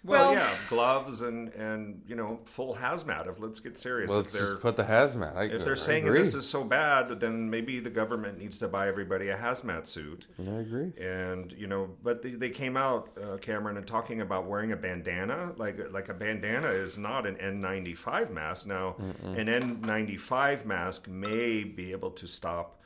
Well, 0.04 0.32
Well- 0.32 0.34
yeah, 0.36 0.56
gloves 0.70 1.22
and 1.22 1.50
and 1.50 2.04
you 2.08 2.16
know 2.16 2.39
full 2.46 2.75
hazmat. 2.75 3.27
If 3.27 3.39
let's 3.39 3.60
get 3.60 3.77
serious, 3.77 4.10
Well, 4.10 4.20
if 4.20 4.25
let's 4.25 4.34
they're 4.34 4.44
just 4.51 4.62
put 4.62 4.75
the 4.77 4.84
hazmat. 4.84 5.36
I, 5.36 5.44
if 5.46 5.66
they're 5.66 5.75
saying 5.75 6.06
agree. 6.06 6.20
this 6.20 6.34
is 6.36 6.48
so 6.48 6.63
bad, 6.63 7.20
then 7.20 7.50
maybe 7.50 7.80
the 7.80 7.89
government 7.89 8.38
needs 8.38 8.58
to 8.60 8.68
buy 8.68 8.88
everybody 8.88 9.30
a 9.30 9.38
hazmat 9.38 9.88
suit. 9.88 10.25
I 10.39 10.51
agree. 10.60 10.94
And 11.01 11.51
you 11.54 11.68
know, 11.68 11.89
but 12.04 12.22
they, 12.22 12.32
they 12.32 12.50
came 12.51 12.77
out, 12.77 13.10
uh, 13.22 13.38
Cameron, 13.38 13.75
and 13.77 13.88
talking 13.88 14.22
about 14.22 14.46
wearing 14.46 14.72
a 14.72 14.77
bandana. 14.77 15.51
Like 15.58 15.92
like 15.92 16.10
a 16.10 16.13
bandana 16.13 16.68
is 16.70 16.98
not 16.98 17.25
an 17.25 17.36
N95 17.36 18.32
mask. 18.32 18.68
Now, 18.68 18.96
an 19.24 19.48
N95 19.48 20.63
mask 20.66 21.08
may 21.08 21.63
be 21.63 21.92
able 21.92 22.12
to 22.12 22.27
stop 22.27 22.80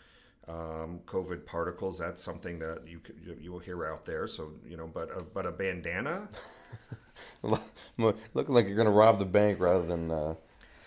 um, 0.47 1.01
COVID 1.05 1.45
particles. 1.45 1.99
That's 1.99 2.23
something 2.23 2.57
that 2.59 2.87
you, 2.87 2.99
you, 3.23 3.37
you 3.39 3.51
will 3.51 3.59
hear 3.59 3.85
out 3.85 4.05
there. 4.05 4.27
So 4.27 4.53
you 4.67 4.77
know, 4.77 4.87
but 4.91 5.09
a, 5.15 5.21
but 5.23 5.45
a 5.45 5.51
bandana. 5.51 6.29
Looking 7.43 8.53
like 8.53 8.67
you're 8.67 8.75
going 8.75 8.85
to 8.85 8.91
rob 8.91 9.19
the 9.19 9.25
bank 9.25 9.59
rather 9.59 9.85
than 9.85 10.11
uh, 10.11 10.35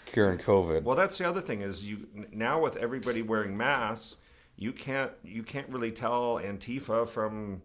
curing 0.06 0.38
COVID. 0.38 0.82
Well, 0.82 0.96
that's 0.96 1.18
the 1.18 1.28
other 1.28 1.40
thing 1.40 1.60
is 1.62 1.84
you 1.84 2.06
now 2.32 2.60
with 2.60 2.76
everybody 2.76 3.22
wearing 3.22 3.56
masks, 3.56 4.16
you 4.56 4.72
can't 4.72 5.12
you 5.22 5.42
can't 5.42 5.68
really 5.68 5.90
tell 5.92 6.36
Antifa 6.36 7.06
from 7.08 7.62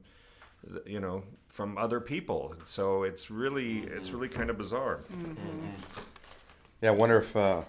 you 0.85 0.99
know 0.99 1.23
from 1.47 1.77
other 1.77 1.99
people. 1.99 2.55
So 2.65 3.03
it's 3.03 3.31
really 3.31 3.79
it's 3.79 4.11
really 4.11 4.29
kind 4.29 4.49
of 4.49 4.57
bizarre. 4.57 5.01
Yeah, 6.81 6.89
I 6.89 6.93
wonder 6.93 7.17
if. 7.17 7.35
Uh, 7.35 7.61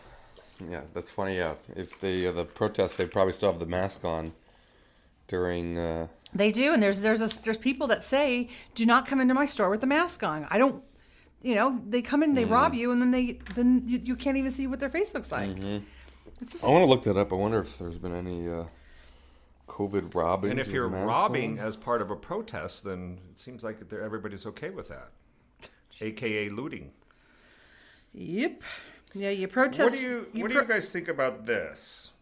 yeah, 0.71 0.83
that's 0.92 1.11
funny. 1.11 1.37
Yeah, 1.37 1.54
if 1.75 1.99
they 2.00 2.26
uh, 2.26 2.33
the 2.33 2.45
protest, 2.45 2.97
they 2.99 3.07
probably 3.07 3.33
still 3.33 3.50
have 3.50 3.61
the 3.61 3.66
mask 3.66 4.04
on 4.04 4.33
during. 5.26 5.78
Uh, 5.78 6.09
They 6.35 6.52
do, 6.52 6.73
and 6.73 6.83
there's 6.83 7.00
there's 7.00 7.21
a, 7.23 7.42
there's 7.42 7.57
people 7.57 7.87
that 7.88 8.04
say, 8.04 8.49
"Do 8.75 8.85
not 8.87 9.07
come 9.07 9.21
into 9.21 9.35
my 9.35 9.47
store 9.47 9.71
with 9.71 9.80
the 9.80 9.87
mask 9.87 10.23
on." 10.23 10.47
I 10.50 10.59
don't, 10.59 10.83
you 11.42 11.54
know, 11.54 11.80
they 11.87 12.02
come 12.02 12.23
in, 12.23 12.35
they 12.35 12.44
Mm. 12.44 12.50
rob 12.50 12.75
you, 12.75 12.92
and 12.92 13.00
then 13.00 13.11
they 13.11 13.38
then 13.54 13.82
you, 13.87 13.99
you 14.02 14.16
can't 14.16 14.37
even 14.37 14.50
see 14.50 14.66
what 14.66 14.78
their 14.80 14.90
face 14.90 15.14
looks 15.14 15.32
like. 15.32 15.50
Mm-hmm. 15.50 15.85
It's 16.40 16.52
just 16.52 16.64
I 16.64 16.70
want 16.70 16.82
to 16.82 16.87
look 16.87 17.02
that 17.04 17.16
up. 17.18 17.32
I 17.32 17.37
wonder 17.37 17.61
if 17.61 17.78
there's 17.78 17.99
been 17.99 18.14
any 18.14 18.49
uh, 18.49 18.64
COVID 19.68 20.14
robbing. 20.14 20.50
And 20.52 20.61
if 20.61 20.73
you're 20.73 20.88
robbing 20.88 21.59
as 21.59 21.76
part 21.76 22.02
of 22.02 22.11
a 22.11 22.16
protest, 22.16 22.85
then 22.85 23.18
it 23.30 23.38
seems 23.40 23.62
like 23.64 23.78
everybody's 23.92 24.47
okay 24.47 24.70
with 24.70 24.88
that, 24.88 25.11
aka 26.00 26.49
looting. 26.49 26.92
yep, 28.12 28.62
yeah. 29.14 29.30
You 29.30 29.49
protest. 29.49 29.94
What 29.94 30.00
do 30.00 30.06
you 30.06 30.26
you 30.32 30.42
What 30.42 30.50
do 30.50 30.54
you 30.59 30.64
guys 30.64 30.90
think 30.92 31.09
about 31.09 31.47
this? 31.47 32.12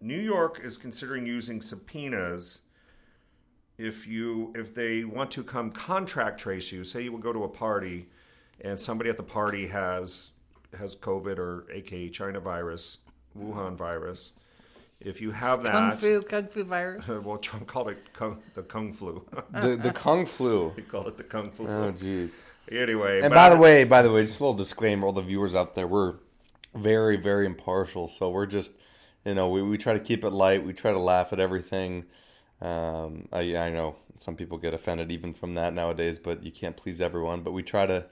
New 0.00 0.20
York 0.20 0.60
is 0.62 0.76
considering 0.76 1.26
using 1.26 1.60
subpoenas 1.60 2.60
if 3.78 4.06
you 4.06 4.52
if 4.56 4.74
they 4.74 5.04
want 5.04 5.30
to 5.32 5.42
come 5.42 5.70
contract 5.70 6.40
trace 6.40 6.70
you. 6.72 6.84
Say 6.84 7.02
you 7.02 7.12
will 7.12 7.18
go 7.18 7.32
to 7.32 7.44
a 7.44 7.48
party, 7.48 8.08
and 8.60 8.78
somebody 8.78 9.10
at 9.10 9.16
the 9.16 9.22
party 9.22 9.66
has 9.68 10.32
has 10.78 10.96
COVID 10.96 11.38
or 11.38 11.66
AKA 11.72 12.10
China 12.10 12.40
virus, 12.40 12.98
Wuhan 13.38 13.76
virus. 13.76 14.32
If 15.00 15.20
you 15.20 15.30
have 15.30 15.62
that, 15.62 15.72
kung 15.72 15.92
fu 15.92 16.22
kung 16.22 16.48
fu 16.48 16.64
virus? 16.64 17.08
well, 17.24 17.38
Trump 17.38 17.66
called 17.66 17.90
it 17.90 18.12
kung, 18.12 18.42
the 18.54 18.62
kung 18.62 18.92
flu. 18.92 19.24
the 19.52 19.76
the 19.76 19.92
kung 19.92 20.24
flu. 20.24 20.72
he 20.76 20.82
called 20.82 21.08
it 21.08 21.16
the 21.16 21.24
kung 21.24 21.50
flu. 21.50 21.66
Oh, 21.66 21.92
jeez. 21.92 22.30
Anyway, 22.70 23.20
And 23.20 23.32
by 23.32 23.48
the 23.48 23.56
way, 23.56 23.84
by 23.84 24.02
the 24.02 24.10
way, 24.10 24.24
just 24.24 24.40
a 24.40 24.42
little 24.42 24.54
disclaimer: 24.54 25.06
all 25.06 25.12
the 25.12 25.22
viewers 25.22 25.54
out 25.54 25.74
there, 25.74 25.86
we're 25.86 26.14
very, 26.74 27.16
very 27.16 27.46
impartial. 27.46 28.08
So 28.08 28.30
we're 28.30 28.46
just, 28.46 28.72
you 29.24 29.34
know, 29.34 29.48
we, 29.48 29.62
we 29.62 29.78
try 29.78 29.92
to 29.92 30.00
keep 30.00 30.24
it 30.24 30.30
light. 30.30 30.64
We 30.64 30.72
try 30.72 30.92
to 30.92 30.98
laugh 30.98 31.32
at 31.32 31.40
everything. 31.40 32.04
Um, 32.60 33.28
I, 33.32 33.56
I 33.56 33.70
know 33.70 33.96
some 34.16 34.34
people 34.34 34.58
get 34.58 34.74
offended 34.74 35.12
even 35.12 35.34
from 35.34 35.54
that 35.54 35.74
nowadays, 35.74 36.18
but 36.18 36.42
you 36.42 36.50
can't 36.50 36.76
please 36.76 37.00
everyone. 37.00 37.42
But 37.42 37.52
we 37.52 37.62
try 37.62 37.86
to 37.86 38.06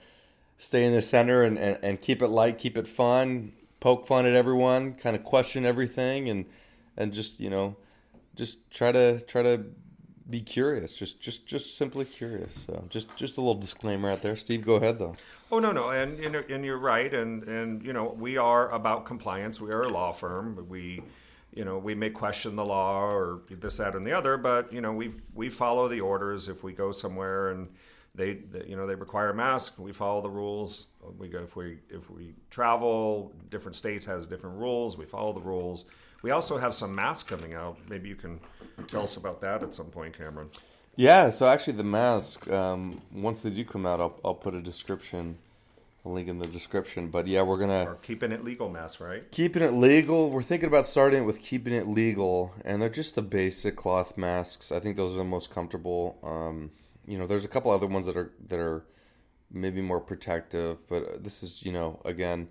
stay 0.57 0.85
in 0.85 0.93
the 0.93 1.03
center 1.03 1.43
and, 1.43 1.59
and, 1.59 1.79
and 1.83 2.01
keep 2.01 2.23
it 2.23 2.29
light, 2.29 2.59
keep 2.59 2.79
it 2.79 2.89
fun, 2.89 3.53
poke 3.81 4.07
fun 4.07 4.27
at 4.27 4.35
everyone, 4.35 4.95
kind 4.95 5.17
of 5.17 5.25
question 5.25 5.65
everything, 5.65 6.29
and 6.29 6.47
and 6.97 7.13
just 7.13 7.41
you 7.41 7.51
know, 7.51 7.77
just 8.35 8.71
try 8.71 8.93
to 8.93 9.21
try 9.23 9.43
to 9.43 9.65
be 10.29 10.41
curious, 10.41 10.95
just 10.95 11.21
just 11.21 11.47
just 11.47 11.77
simply 11.77 12.05
curious. 12.05 12.55
So 12.67 12.85
just 12.89 13.15
just 13.17 13.37
a 13.37 13.41
little 13.41 13.61
disclaimer 13.61 14.11
out 14.11 14.23
there. 14.23 14.37
Steve, 14.37 14.65
go 14.65 14.77
ahead 14.77 14.99
though. 14.99 15.17
Oh 15.53 15.59
no, 15.59 15.73
no, 15.73 15.91
and 15.91 16.19
and, 16.19 16.65
you're 16.65 16.79
right, 16.79 17.13
and 17.13 17.43
and 17.45 17.85
you 17.85 17.93
know 17.93 18.15
we 18.19 18.37
are 18.37 18.71
about 18.73 19.05
compliance. 19.05 19.61
We 19.61 19.71
are 19.71 19.83
a 19.83 19.89
law 19.89 20.13
firm. 20.13 20.67
We, 20.69 21.03
you 21.53 21.65
know, 21.65 21.79
we 21.79 21.95
may 21.95 22.11
question 22.11 22.57
the 22.57 22.65
law 22.65 23.05
or 23.05 23.43
this, 23.51 23.77
that, 23.77 23.95
and 23.95 24.07
the 24.07 24.13
other, 24.13 24.37
but 24.37 24.73
you 24.73 24.81
know 24.81 24.93
we 24.93 25.15
we 25.35 25.51
follow 25.51 25.89
the 25.89 26.01
orders. 26.01 26.49
If 26.49 26.65
we 26.65 26.73
go 26.73 26.91
somewhere 26.91 27.51
and 27.51 27.69
they, 28.15 28.35
they 28.35 28.67
you 28.67 28.77
know 28.77 28.87
they 28.87 28.95
require 28.95 29.31
a 29.31 29.35
mask, 29.35 29.79
we 29.79 29.93
follow 29.93 30.21
the 30.23 30.31
rules. 30.31 30.87
We 31.19 31.29
go 31.29 31.39
if 31.41 31.57
we 31.57 31.79
if 31.91 32.11
we 32.11 32.35
travel, 32.51 33.33
different 33.51 33.77
states 33.77 34.05
has 34.07 34.27
different 34.27 34.57
rules. 34.59 34.97
We 34.97 35.05
follow 35.07 35.33
the 35.33 35.41
rules. 35.41 35.85
We 36.23 36.31
also 36.31 36.57
have 36.57 36.75
some 36.75 36.95
masks 36.95 37.29
coming 37.29 37.53
out. 37.55 37.77
Maybe 37.89 38.09
you 38.09 38.17
can 38.17 38.41
tell 38.89 39.03
us 39.03 39.17
about 39.17 39.41
that 39.43 39.63
at 39.63 39.75
some 39.75 39.87
point, 39.87 40.17
Cameron. 40.17 40.49
Yeah, 40.97 41.31
so 41.31 41.47
actually 41.47 41.75
the 41.75 41.85
mask, 41.85 42.49
um, 42.51 43.03
once 43.13 43.43
they 43.43 43.51
do 43.51 43.65
come 43.65 43.85
out, 43.85 44.01
I'll, 44.01 44.19
I'll 44.25 44.35
put 44.35 44.55
a 44.55 44.61
description, 44.63 45.37
a 46.05 46.09
link 46.09 46.29
in 46.29 46.39
the 46.39 46.47
description. 46.47 47.09
But 47.09 47.27
yeah, 47.27 47.43
we're 47.43 47.59
gonna 47.59 47.85
Or 47.85 47.97
keeping 47.97 48.31
it 48.33 48.45
legal 48.45 48.71
masks, 48.71 49.01
right? 49.01 49.31
keeping 49.33 49.63
it 49.63 49.73
legal. 49.75 50.31
We're 50.31 50.41
thinking 50.43 50.69
about 50.69 50.87
starting 50.87 51.25
with 51.27 51.43
keeping 51.43 51.75
it 51.75 51.89
legal, 51.89 52.55
and 52.65 52.81
they're 52.81 52.89
just 52.89 53.17
the 53.17 53.23
basic 53.23 53.75
cloth 53.77 54.17
masks. 54.17 54.71
I 54.73 54.79
think 54.81 54.97
those 54.97 55.13
are 55.15 55.19
the 55.19 55.25
most 55.25 55.51
comfortable. 55.51 56.17
Um, 56.23 56.71
you 57.07 57.19
know, 57.19 57.27
there's 57.27 57.45
a 57.45 57.49
couple 57.49 57.71
other 57.71 57.87
ones 57.87 58.07
that 58.07 58.17
are 58.17 58.33
that 58.49 58.59
are 58.59 58.85
maybe 59.51 59.81
more 59.81 60.01
protective, 60.01 60.87
but 60.89 61.23
this 61.23 61.43
is 61.43 61.63
you 61.63 61.73
know 61.73 62.01
again 62.05 62.49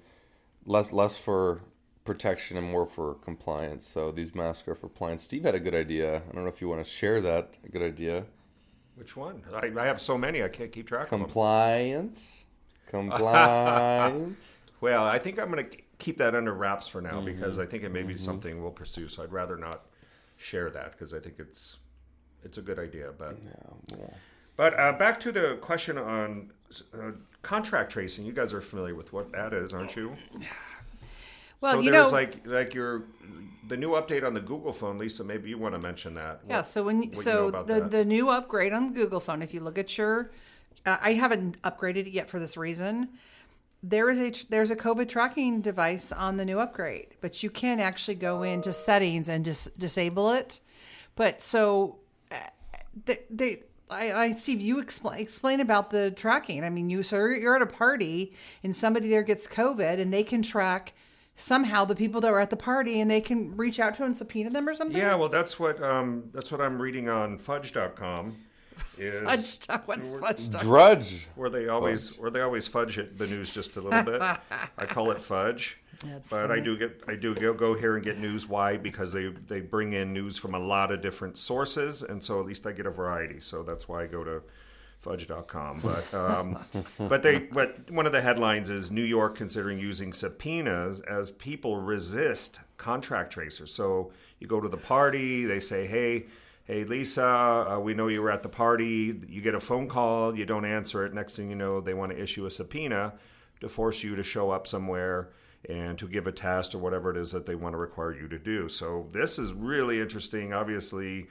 less 0.65 0.91
less 0.91 1.17
for 1.17 1.61
protection 2.05 2.57
and 2.57 2.69
more 2.69 2.85
for 2.85 3.15
compliance. 3.15 3.87
So 3.87 4.11
these 4.11 4.35
masks 4.35 4.67
are 4.67 4.75
for 4.75 4.87
compliance. 4.87 5.23
Steve 5.23 5.43
had 5.43 5.55
a 5.55 5.59
good 5.59 5.75
idea. 5.75 6.17
I 6.17 6.33
don't 6.33 6.43
know 6.43 6.49
if 6.49 6.61
you 6.61 6.69
want 6.69 6.83
to 6.83 6.89
share 6.89 7.21
that. 7.21 7.57
A 7.65 7.69
good 7.69 7.81
idea. 7.81 8.25
Which 8.95 9.15
one? 9.15 9.41
I, 9.53 9.71
I 9.75 9.85
have 9.85 10.01
so 10.01 10.17
many, 10.17 10.43
I 10.43 10.49
can't 10.49 10.71
keep 10.71 10.87
track 10.87 11.05
of 11.05 11.09
them. 11.11 11.21
Compliance. 11.21 12.45
Compliance. 12.87 14.57
Well, 14.81 15.03
I 15.05 15.17
think 15.17 15.39
I'm 15.39 15.49
going 15.49 15.67
to 15.67 15.77
keep 15.97 16.17
that 16.17 16.35
under 16.35 16.53
wraps 16.53 16.87
for 16.87 17.01
now 17.01 17.13
mm-hmm. 17.13 17.25
because 17.25 17.57
I 17.57 17.65
think 17.65 17.83
it 17.83 17.89
may 17.89 18.03
be 18.03 18.13
mm-hmm. 18.13 18.17
something 18.17 18.61
we'll 18.61 18.71
pursue. 18.71 19.07
So 19.07 19.23
I'd 19.23 19.31
rather 19.31 19.57
not 19.57 19.85
share 20.37 20.69
that 20.69 20.91
because 20.91 21.13
I 21.13 21.19
think 21.19 21.35
it's 21.39 21.77
it's 22.43 22.57
a 22.57 22.61
good 22.61 22.77
idea. 22.77 23.11
But 23.17 23.37
but 24.55 24.77
uh, 24.79 24.93
back 24.93 25.19
to 25.21 25.31
the 25.31 25.57
question 25.61 25.97
on 25.97 26.51
uh, 26.93 27.11
contract 27.41 27.91
tracing. 27.91 28.25
You 28.25 28.33
guys 28.33 28.53
are 28.53 28.61
familiar 28.61 28.95
with 28.95 29.13
what 29.13 29.31
that 29.31 29.53
is, 29.53 29.73
aren't 29.73 29.95
you? 29.95 30.15
Well, 31.61 31.75
so 31.75 31.79
you 31.79 31.91
there's 31.91 32.11
know, 32.11 32.17
like 32.17 32.45
like 32.45 32.73
your 32.73 33.03
the 33.67 33.77
new 33.77 33.91
update 33.91 34.25
on 34.25 34.33
the 34.33 34.41
Google 34.41 34.73
phone, 34.73 34.97
Lisa. 34.97 35.23
Maybe 35.23 35.49
you 35.49 35.57
want 35.57 35.73
to 35.75 35.79
mention 35.79 36.13
that. 36.15 36.41
yeah. 36.47 36.57
What- 36.57 36.65
So 36.67 36.83
when 36.83 36.97
what 36.97 37.05
you 37.05 37.11
know 37.11 37.21
so 37.21 37.51
the 37.63 37.73
that? 37.81 37.91
the 37.91 38.05
new 38.05 38.29
upgrade 38.29 38.73
on 38.73 38.87
the 38.87 38.93
Google 38.93 39.19
phone, 39.19 39.41
if 39.41 39.53
you 39.53 39.61
look 39.61 39.77
at 39.77 39.97
your, 39.97 40.31
uh, 40.85 40.97
I 41.01 41.13
haven't 41.13 41.61
upgraded 41.61 42.07
it 42.07 42.11
yet 42.11 42.29
for 42.29 42.39
this 42.39 42.57
reason. 42.57 43.09
There 43.81 44.09
is 44.09 44.19
a 44.19 44.31
there's 44.49 44.71
a 44.71 44.75
COVID 44.75 45.07
tracking 45.09 45.61
device 45.61 46.11
on 46.11 46.37
the 46.37 46.45
new 46.45 46.59
upgrade, 46.59 47.15
but 47.21 47.43
you 47.43 47.49
can 47.49 47.79
actually 47.79 48.15
go 48.15 48.41
into 48.43 48.71
settings 48.73 49.27
and 49.29 49.43
dis- 49.45 49.69
disable 49.77 50.31
it. 50.31 50.59
But 51.15 51.41
so, 51.41 51.97
uh, 52.31 52.35
they, 53.05 53.19
they 53.29 53.63
I, 53.93 54.23
I 54.23 54.33
Steve, 54.33 54.59
you 54.61 54.79
explain 54.79 55.19
explain 55.19 55.59
about 55.59 55.89
the 55.89 56.11
tracking. 56.11 56.63
I 56.63 56.69
mean, 56.69 56.89
you 56.89 57.03
so 57.03 57.17
you're- 57.17 57.55
at 57.55 57.61
a 57.61 57.65
party 57.65 58.33
and 58.63 58.75
somebody 58.75 59.07
there 59.09 59.23
gets 59.23 59.47
COVID, 59.47 59.99
and 59.99 60.13
they 60.13 60.23
can 60.23 60.41
track 60.41 60.93
somehow 61.35 61.85
the 61.85 61.95
people 61.95 62.21
that 62.21 62.31
were 62.31 62.39
at 62.39 62.49
the 62.49 62.55
party, 62.55 62.99
and 62.99 63.09
they 63.09 63.21
can 63.21 63.55
reach 63.57 63.79
out 63.79 63.95
to 63.95 64.03
and 64.03 64.15
subpoena 64.15 64.49
them 64.49 64.67
or 64.67 64.73
something. 64.73 64.97
Yeah, 64.97 65.15
well, 65.15 65.29
that's 65.29 65.59
what 65.59 65.81
um, 65.81 66.29
that's 66.33 66.51
what 66.51 66.61
I'm 66.61 66.81
reading 66.81 67.09
on 67.09 67.37
Fudge.com. 67.37 68.35
Is 68.97 69.21
Fudge 69.23 69.59
talk. 69.59 69.87
What's 69.87 70.13
fudge 70.13 70.49
talk? 70.49 70.61
Drudge. 70.61 71.27
where 71.35 71.49
they 71.49 71.67
always 71.67 72.17
where 72.17 72.29
they 72.31 72.41
always 72.41 72.67
fudge 72.67 72.97
it, 72.97 73.17
the 73.17 73.27
news 73.27 73.53
just 73.53 73.75
a 73.77 73.81
little 73.81 74.03
bit. 74.03 74.21
I 74.77 74.85
call 74.85 75.11
it 75.11 75.19
fudge. 75.19 75.79
That's 76.05 76.31
but 76.31 76.51
I 76.51 76.59
do 76.59 76.77
get 76.77 77.03
I 77.07 77.15
do 77.15 77.33
go, 77.33 77.53
go 77.53 77.73
here 77.75 77.95
and 77.95 78.03
get 78.03 78.17
news. 78.17 78.47
Why? 78.47 78.77
Because 78.77 79.13
they 79.13 79.27
they 79.27 79.61
bring 79.61 79.93
in 79.93 80.13
news 80.13 80.37
from 80.37 80.53
a 80.53 80.59
lot 80.59 80.91
of 80.91 81.01
different 81.01 81.37
sources, 81.37 82.03
and 82.03 82.23
so 82.23 82.39
at 82.39 82.45
least 82.45 82.67
I 82.67 82.71
get 82.71 82.85
a 82.85 82.91
variety. 82.91 83.39
So 83.39 83.63
that's 83.63 83.87
why 83.87 84.03
I 84.03 84.07
go 84.07 84.23
to 84.23 84.41
fudge.com. 84.99 85.81
But 85.81 86.13
um, 86.13 86.59
but 86.97 87.23
they 87.23 87.39
but 87.39 87.89
one 87.91 88.05
of 88.05 88.11
the 88.11 88.21
headlines 88.21 88.69
is 88.69 88.91
New 88.91 89.03
York 89.03 89.35
considering 89.35 89.79
using 89.79 90.13
subpoenas 90.13 90.99
as 91.01 91.31
people 91.31 91.77
resist 91.77 92.61
contract 92.77 93.31
tracers. 93.33 93.73
So 93.73 94.11
you 94.39 94.47
go 94.47 94.59
to 94.59 94.69
the 94.69 94.77
party, 94.77 95.45
they 95.45 95.59
say, 95.59 95.87
hey. 95.87 96.25
Hey 96.65 96.85
Lisa, 96.85 97.25
uh, 97.25 97.79
we 97.79 97.93
know 97.93 98.07
you 98.07 98.21
were 98.21 98.31
at 98.31 98.41
the 98.41 98.49
party. 98.49 99.19
You 99.27 99.41
get 99.41 99.53
a 99.53 99.59
phone 99.59 99.89
call, 99.89 100.37
you 100.37 100.45
don't 100.45 100.63
answer 100.63 101.05
it. 101.05 101.13
Next 101.13 101.35
thing 101.35 101.49
you 101.49 101.57
know, 101.57 101.81
they 101.81 101.93
want 101.93 102.13
to 102.13 102.21
issue 102.21 102.45
a 102.45 102.49
subpoena 102.49 103.15
to 103.59 103.67
force 103.67 104.01
you 104.01 104.15
to 104.15 104.23
show 104.23 104.49
up 104.49 104.65
somewhere 104.65 105.29
and 105.67 105.97
to 105.97 106.07
give 106.07 106.25
a 106.25 106.31
test 106.31 106.73
or 106.73 106.77
whatever 106.77 107.11
it 107.11 107.17
is 107.17 107.31
that 107.31 107.45
they 107.45 107.55
want 107.55 107.73
to 107.73 107.77
require 107.77 108.13
you 108.13 108.29
to 108.29 108.39
do. 108.39 108.69
So 108.69 109.09
this 109.11 109.37
is 109.37 109.51
really 109.51 109.99
interesting. 109.99 110.53
Obviously, 110.53 111.27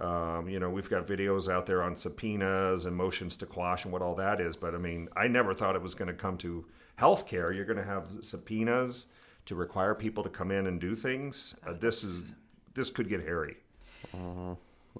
Um, 0.00 0.48
you 0.48 0.58
know, 0.58 0.70
we've 0.70 0.88
got 0.88 1.06
videos 1.06 1.52
out 1.52 1.66
there 1.66 1.82
on 1.82 1.96
subpoenas 1.96 2.86
and 2.86 2.96
motions 2.96 3.36
to 3.36 3.46
quash 3.46 3.84
and 3.84 3.92
what 3.92 4.00
all 4.00 4.14
that 4.14 4.40
is. 4.40 4.56
But 4.56 4.74
I 4.74 4.78
mean, 4.78 5.08
I 5.14 5.28
never 5.28 5.54
thought 5.54 5.76
it 5.76 5.82
was 5.82 5.94
going 5.94 6.08
to 6.08 6.14
come 6.14 6.38
to 6.38 6.64
healthcare. 6.98 7.54
You're 7.54 7.66
going 7.66 7.76
to 7.76 7.84
have 7.84 8.06
subpoenas 8.22 9.08
to 9.44 9.54
require 9.54 9.94
people 9.94 10.22
to 10.22 10.30
come 10.30 10.50
in 10.50 10.66
and 10.66 10.80
do 10.80 10.96
things. 10.96 11.54
Uh, 11.66 11.74
this 11.74 12.02
is 12.02 12.34
this 12.74 12.90
could 12.90 13.08
get 13.08 13.22
hairy. 13.22 13.58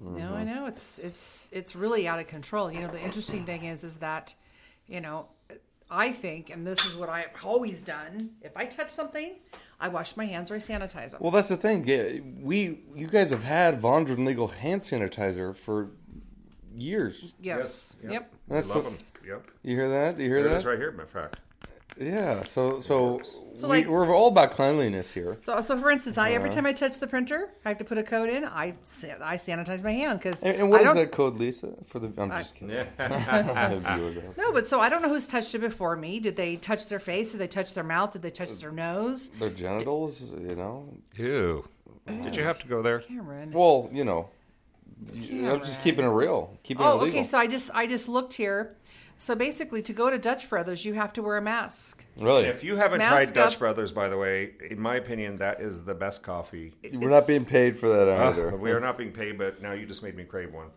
No, 0.01 0.33
I 0.33 0.43
know 0.43 0.65
it's 0.65 0.99
it's 0.99 1.49
it's 1.53 1.75
really 1.75 2.07
out 2.07 2.19
of 2.19 2.27
control. 2.27 2.71
You 2.71 2.81
know, 2.81 2.87
the 2.87 3.01
interesting 3.01 3.45
thing 3.45 3.65
is 3.65 3.83
is 3.83 3.97
that, 3.97 4.33
you 4.87 5.01
know, 5.01 5.27
I 5.89 6.11
think, 6.11 6.49
and 6.49 6.65
this 6.65 6.85
is 6.85 6.95
what 6.95 7.09
I've 7.09 7.29
always 7.43 7.83
done. 7.83 8.31
If 8.41 8.57
I 8.57 8.65
touch 8.65 8.89
something, 8.89 9.35
I 9.79 9.87
wash 9.89 10.17
my 10.17 10.25
hands 10.25 10.49
or 10.49 10.55
I 10.55 10.57
sanitize 10.57 11.11
them. 11.11 11.19
Well, 11.21 11.31
that's 11.31 11.49
the 11.49 11.57
thing. 11.57 12.39
We 12.41 12.79
you 12.95 13.07
guys 13.07 13.29
have 13.31 13.43
had 13.43 13.79
Vondran 13.79 14.25
legal 14.25 14.47
hand 14.47 14.81
sanitizer 14.81 15.55
for 15.55 15.91
years. 16.75 17.35
yes. 17.39 17.95
Yep. 18.07 18.33
We 18.47 18.55
That's 18.55 18.69
love 18.69 18.83
the- 18.85 18.89
them. 18.89 18.97
Yep. 19.25 19.47
You 19.61 19.75
hear 19.77 19.89
that? 19.89 20.19
You 20.19 20.25
hear 20.27 20.37
There 20.39 20.47
it 20.47 20.49
that? 20.49 20.57
is 20.57 20.65
right 20.65 20.77
here, 20.77 20.91
my 20.91 21.05
fact. 21.05 21.41
Yeah. 21.99 22.43
So 22.43 22.79
so, 22.79 23.21
So, 23.53 23.67
we, 23.67 23.77
like- 23.79 23.87
we're 23.87 24.15
all 24.15 24.29
about 24.29 24.51
cleanliness 24.51 25.13
here. 25.13 25.37
So, 25.39 25.61
so 25.61 25.77
for 25.77 25.91
instance, 25.91 26.17
I 26.17 26.31
every 26.31 26.49
time 26.49 26.65
I 26.65 26.73
touch 26.73 26.99
the 26.99 27.07
printer, 27.07 27.49
I 27.63 27.69
have 27.69 27.77
to 27.77 27.83
put 27.83 27.97
a 27.97 28.03
code 28.03 28.29
in. 28.29 28.45
I 28.45 28.73
san- 28.83 29.21
I 29.21 29.35
sanitize 29.35 29.83
my 29.83 29.91
hand 29.91 30.19
because 30.19 30.41
And, 30.41 30.57
and 30.57 30.69
what 30.69 30.81
I 30.81 30.89
is 30.89 30.95
that 30.95 31.11
code, 31.11 31.35
Lisa? 31.35 31.73
For 31.85 31.99
the 31.99 32.11
I'm 32.21 32.29
just 32.31 32.55
kidding. 32.55 32.75
The 32.97 33.81
viewers 33.95 34.17
out. 34.17 34.37
No, 34.37 34.51
but 34.51 34.65
so 34.65 34.79
I 34.79 34.89
don't 34.89 35.01
know 35.01 35.09
who's 35.09 35.27
touched 35.27 35.53
it 35.53 35.59
before 35.59 35.95
me. 35.95 36.19
Did 36.19 36.35
they 36.35 36.55
touch 36.55 36.87
their 36.87 36.99
face? 36.99 37.31
Did 37.33 37.39
they 37.39 37.47
touch 37.47 37.73
their 37.73 37.83
mouth? 37.83 38.13
Did 38.13 38.21
they 38.23 38.31
touch 38.31 38.51
their 38.59 38.71
nose? 38.71 39.29
Their 39.29 39.49
genitals, 39.51 40.31
you 40.33 40.55
know. 40.55 40.89
Ew. 41.15 41.67
Did 42.07 42.35
you 42.35 42.43
have 42.43 42.59
to 42.59 42.67
go 42.67 42.81
there? 42.81 42.99
Cameron. 42.99 43.51
Well, 43.51 43.89
you 43.93 44.03
know, 44.03 44.29
I'm 45.09 45.59
just 45.59 45.81
keeping 45.83 46.05
it 46.05 46.09
real, 46.09 46.57
keeping 46.63 46.83
it 46.85 46.89
Oh, 46.89 46.95
legal. 46.95 47.07
okay. 47.19 47.23
So 47.23 47.37
I 47.37 47.47
just 47.47 47.69
I 47.73 47.87
just 47.87 48.09
looked 48.09 48.33
here. 48.33 48.75
So 49.23 49.35
basically, 49.35 49.81
to 49.83 49.93
go 49.93 50.09
to 50.09 50.17
Dutch 50.17 50.49
Brothers, 50.49 50.83
you 50.83 50.95
have 50.95 51.13
to 51.13 51.23
wear 51.23 51.37
a 51.37 51.41
mask. 51.41 52.05
really, 52.17 52.43
If 52.43 52.61
you 52.61 52.75
haven't 52.75 52.97
Mask 52.99 53.33
tried 53.33 53.33
Dutch 53.33 53.53
up. 53.53 53.59
Brothers, 53.59 53.93
by 53.93 54.09
the 54.09 54.17
way, 54.17 54.51
in 54.69 54.81
my 54.81 54.97
opinion, 54.97 55.37
that 55.37 55.61
is 55.61 55.85
the 55.85 55.95
best 55.95 56.23
coffee. 56.23 56.73
we're 56.95 57.09
not 57.09 57.25
being 57.25 57.45
paid 57.45 57.79
for 57.79 57.87
that 57.87 58.09
Uh, 58.09 58.27
either. 58.31 58.53
we 58.57 58.71
are 58.71 58.81
not 58.81 58.97
being 58.97 59.13
paid, 59.13 59.37
but 59.37 59.61
now 59.61 59.71
you 59.71 59.85
just 59.85 60.03
made 60.03 60.17
me 60.17 60.25
crave 60.25 60.53
one. 60.53 60.67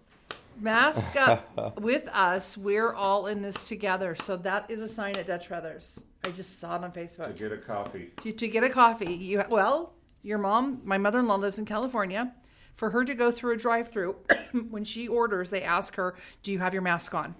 Mask 0.60 1.16
up 1.16 1.80
with 1.80 2.06
us. 2.12 2.56
We're 2.56 2.92
all 2.94 3.26
in 3.26 3.42
this 3.42 3.66
together. 3.66 4.14
So 4.14 4.36
that 4.36 4.70
is 4.70 4.80
a 4.80 4.86
sign 4.86 5.16
at 5.16 5.26
Dutch 5.26 5.48
Brothers. 5.48 6.04
I 6.22 6.28
just 6.30 6.60
saw 6.60 6.76
it 6.76 6.84
on 6.84 6.92
Facebook. 6.92 7.34
To 7.34 7.48
get 7.48 7.52
a 7.52 7.60
coffee. 7.60 8.12
to, 8.22 8.30
to 8.30 8.46
get 8.46 8.62
a 8.62 8.70
coffee, 8.70 9.12
you 9.12 9.42
well, 9.50 9.92
your 10.22 10.38
mom, 10.38 10.82
my 10.84 10.98
mother-in-law 10.98 11.34
lives 11.34 11.58
in 11.58 11.64
California. 11.64 12.32
For 12.76 12.90
her 12.90 13.04
to 13.06 13.14
go 13.14 13.32
through 13.32 13.54
a 13.54 13.56
drive-through, 13.56 14.14
when 14.70 14.84
she 14.84 15.08
orders, 15.08 15.50
they 15.50 15.62
ask 15.64 15.96
her, 15.96 16.14
"Do 16.44 16.52
you 16.52 16.60
have 16.60 16.72
your 16.74 16.82
mask 16.82 17.12
on?" 17.12 17.34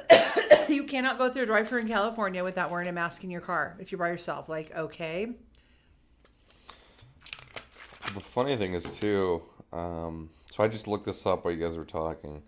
you 0.68 0.84
cannot 0.84 1.18
go 1.18 1.30
through 1.30 1.42
a 1.42 1.46
drive-through 1.46 1.80
in 1.80 1.88
California 1.88 2.42
without 2.42 2.70
wearing 2.70 2.88
a 2.88 2.92
mask 2.92 3.24
in 3.24 3.30
your 3.30 3.40
car 3.40 3.76
if 3.78 3.92
you're 3.92 3.98
by 3.98 4.08
yourself. 4.08 4.48
Like, 4.48 4.74
okay, 4.76 5.32
The 8.14 8.20
funny 8.20 8.56
thing 8.56 8.74
is 8.74 8.98
too. 8.98 9.42
Um, 9.72 10.30
so 10.50 10.62
I 10.62 10.68
just 10.68 10.86
looked 10.86 11.06
this 11.06 11.24
up 11.26 11.44
while 11.44 11.54
you 11.54 11.64
guys 11.64 11.76
were 11.76 11.84
talking, 11.84 12.42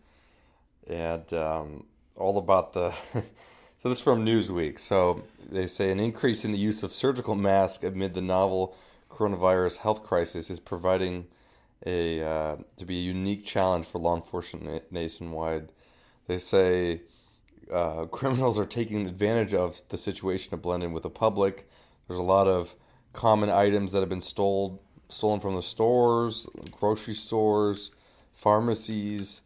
and 0.87 1.33
um, 1.33 1.85
all 2.17 2.39
about 2.39 2.73
the. 2.73 2.91
so 3.13 3.89
this 3.89 3.99
is 3.99 4.01
from 4.01 4.25
Newsweek. 4.25 4.79
So 4.79 5.25
they 5.51 5.67
say 5.67 5.91
an 5.91 6.01
increase 6.01 6.45
in 6.45 6.53
the 6.53 6.59
use 6.59 6.83
of 6.83 6.93
surgical 6.93 7.35
masks 7.35 7.85
amid 7.85 8.15
the 8.15 8.21
novel 8.21 8.77
coronavirus 9.11 9.79
health 9.79 10.03
crisis 10.03 10.51
is 10.51 10.61
providing 10.61 11.27
a 11.87 12.23
uh, 12.23 12.57
to 12.77 12.85
be 12.85 12.99
a 12.99 13.03
unique 13.03 13.45
challenge 13.45 13.87
for 13.87 13.99
law 13.99 14.17
enforcement 14.17 14.91
nationwide. 14.91 15.71
They 16.27 16.39
say 16.39 17.03
uh, 17.73 18.05
criminals 18.11 18.59
are 18.59 18.65
taking 18.65 19.07
advantage 19.07 19.55
of 19.55 19.81
the 19.89 19.99
situation 19.99 20.51
to 20.51 20.57
blend 20.57 20.83
in 20.83 20.93
with 20.93 21.03
the 21.03 21.11
public. 21.11 21.69
There's 22.09 22.21
a 22.21 22.23
lot 22.23 22.47
of 22.47 22.75
common 23.13 23.49
items 23.51 23.93
that 23.93 24.01
have 24.01 24.09
been 24.09 24.21
stolen 24.21 24.79
stolen 25.09 25.39
from 25.39 25.55
the 25.55 25.63
stores, 25.63 26.49
grocery 26.73 27.15
stores, 27.15 27.91
pharmacies, 28.33 29.43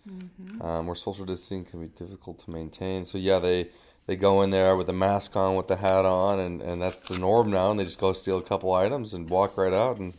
um, 0.62 0.86
where 0.86 0.94
social 0.94 1.24
distancing 1.24 1.64
can 1.64 1.80
be 1.80 1.88
difficult 1.88 2.38
to 2.38 2.50
maintain. 2.50 3.04
So 3.04 3.18
yeah, 3.18 3.38
they 3.38 3.68
they 4.06 4.16
go 4.16 4.40
in 4.42 4.50
there 4.50 4.74
with 4.74 4.86
the 4.86 4.94
mask 4.94 5.36
on, 5.36 5.54
with 5.54 5.68
the 5.68 5.76
hat 5.76 6.06
on, 6.06 6.40
and, 6.40 6.62
and 6.62 6.80
that's 6.80 7.02
the 7.02 7.18
norm 7.18 7.50
now. 7.50 7.70
And 7.70 7.78
they 7.78 7.84
just 7.84 7.98
go 7.98 8.14
steal 8.14 8.38
a 8.38 8.42
couple 8.42 8.72
items 8.72 9.12
and 9.12 9.28
walk 9.28 9.58
right 9.58 9.72
out, 9.74 9.98
and 9.98 10.14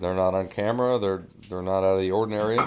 they're 0.00 0.14
not 0.14 0.34
on 0.34 0.48
camera. 0.48 0.98
They're 0.98 1.24
they're 1.48 1.62
not 1.62 1.78
out 1.84 1.96
of 1.96 2.00
the 2.00 2.10
ordinary. 2.10 2.58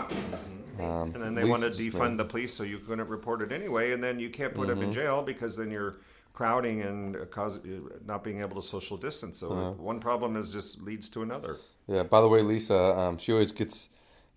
Um, 0.80 1.14
And 1.14 1.24
then 1.24 1.36
they 1.36 1.44
want 1.44 1.64
to 1.64 1.70
defund 1.70 2.18
the 2.18 2.26
police, 2.26 2.54
so 2.54 2.64
you 2.64 2.80
couldn't 2.80 3.08
report 3.08 3.42
it 3.42 3.52
anyway, 3.52 3.92
and 3.94 4.02
then 4.04 4.20
you 4.20 4.30
can't 4.30 4.54
put 4.54 4.68
them 4.68 4.82
in 4.82 4.94
jail 4.94 5.22
because 5.22 5.56
then 5.56 5.72
you're 5.72 5.98
crowding 6.34 6.82
and 6.82 7.16
uh, 7.16 7.26
cause 7.26 7.58
uh, 7.58 7.98
not 8.06 8.24
being 8.24 8.42
able 8.42 8.62
to 8.62 8.68
social 8.68 8.98
distance. 8.98 9.40
So 9.40 9.76
one 9.78 10.00
problem 10.00 10.36
is 10.36 10.54
just 10.54 10.82
leads 10.82 11.10
to 11.10 11.22
another. 11.22 11.58
Yeah. 11.88 12.04
By 12.04 12.22
the 12.22 12.28
way, 12.28 12.42
Lisa, 12.42 12.78
um, 12.78 13.18
she 13.18 13.32
always 13.32 13.52
gets 13.52 13.90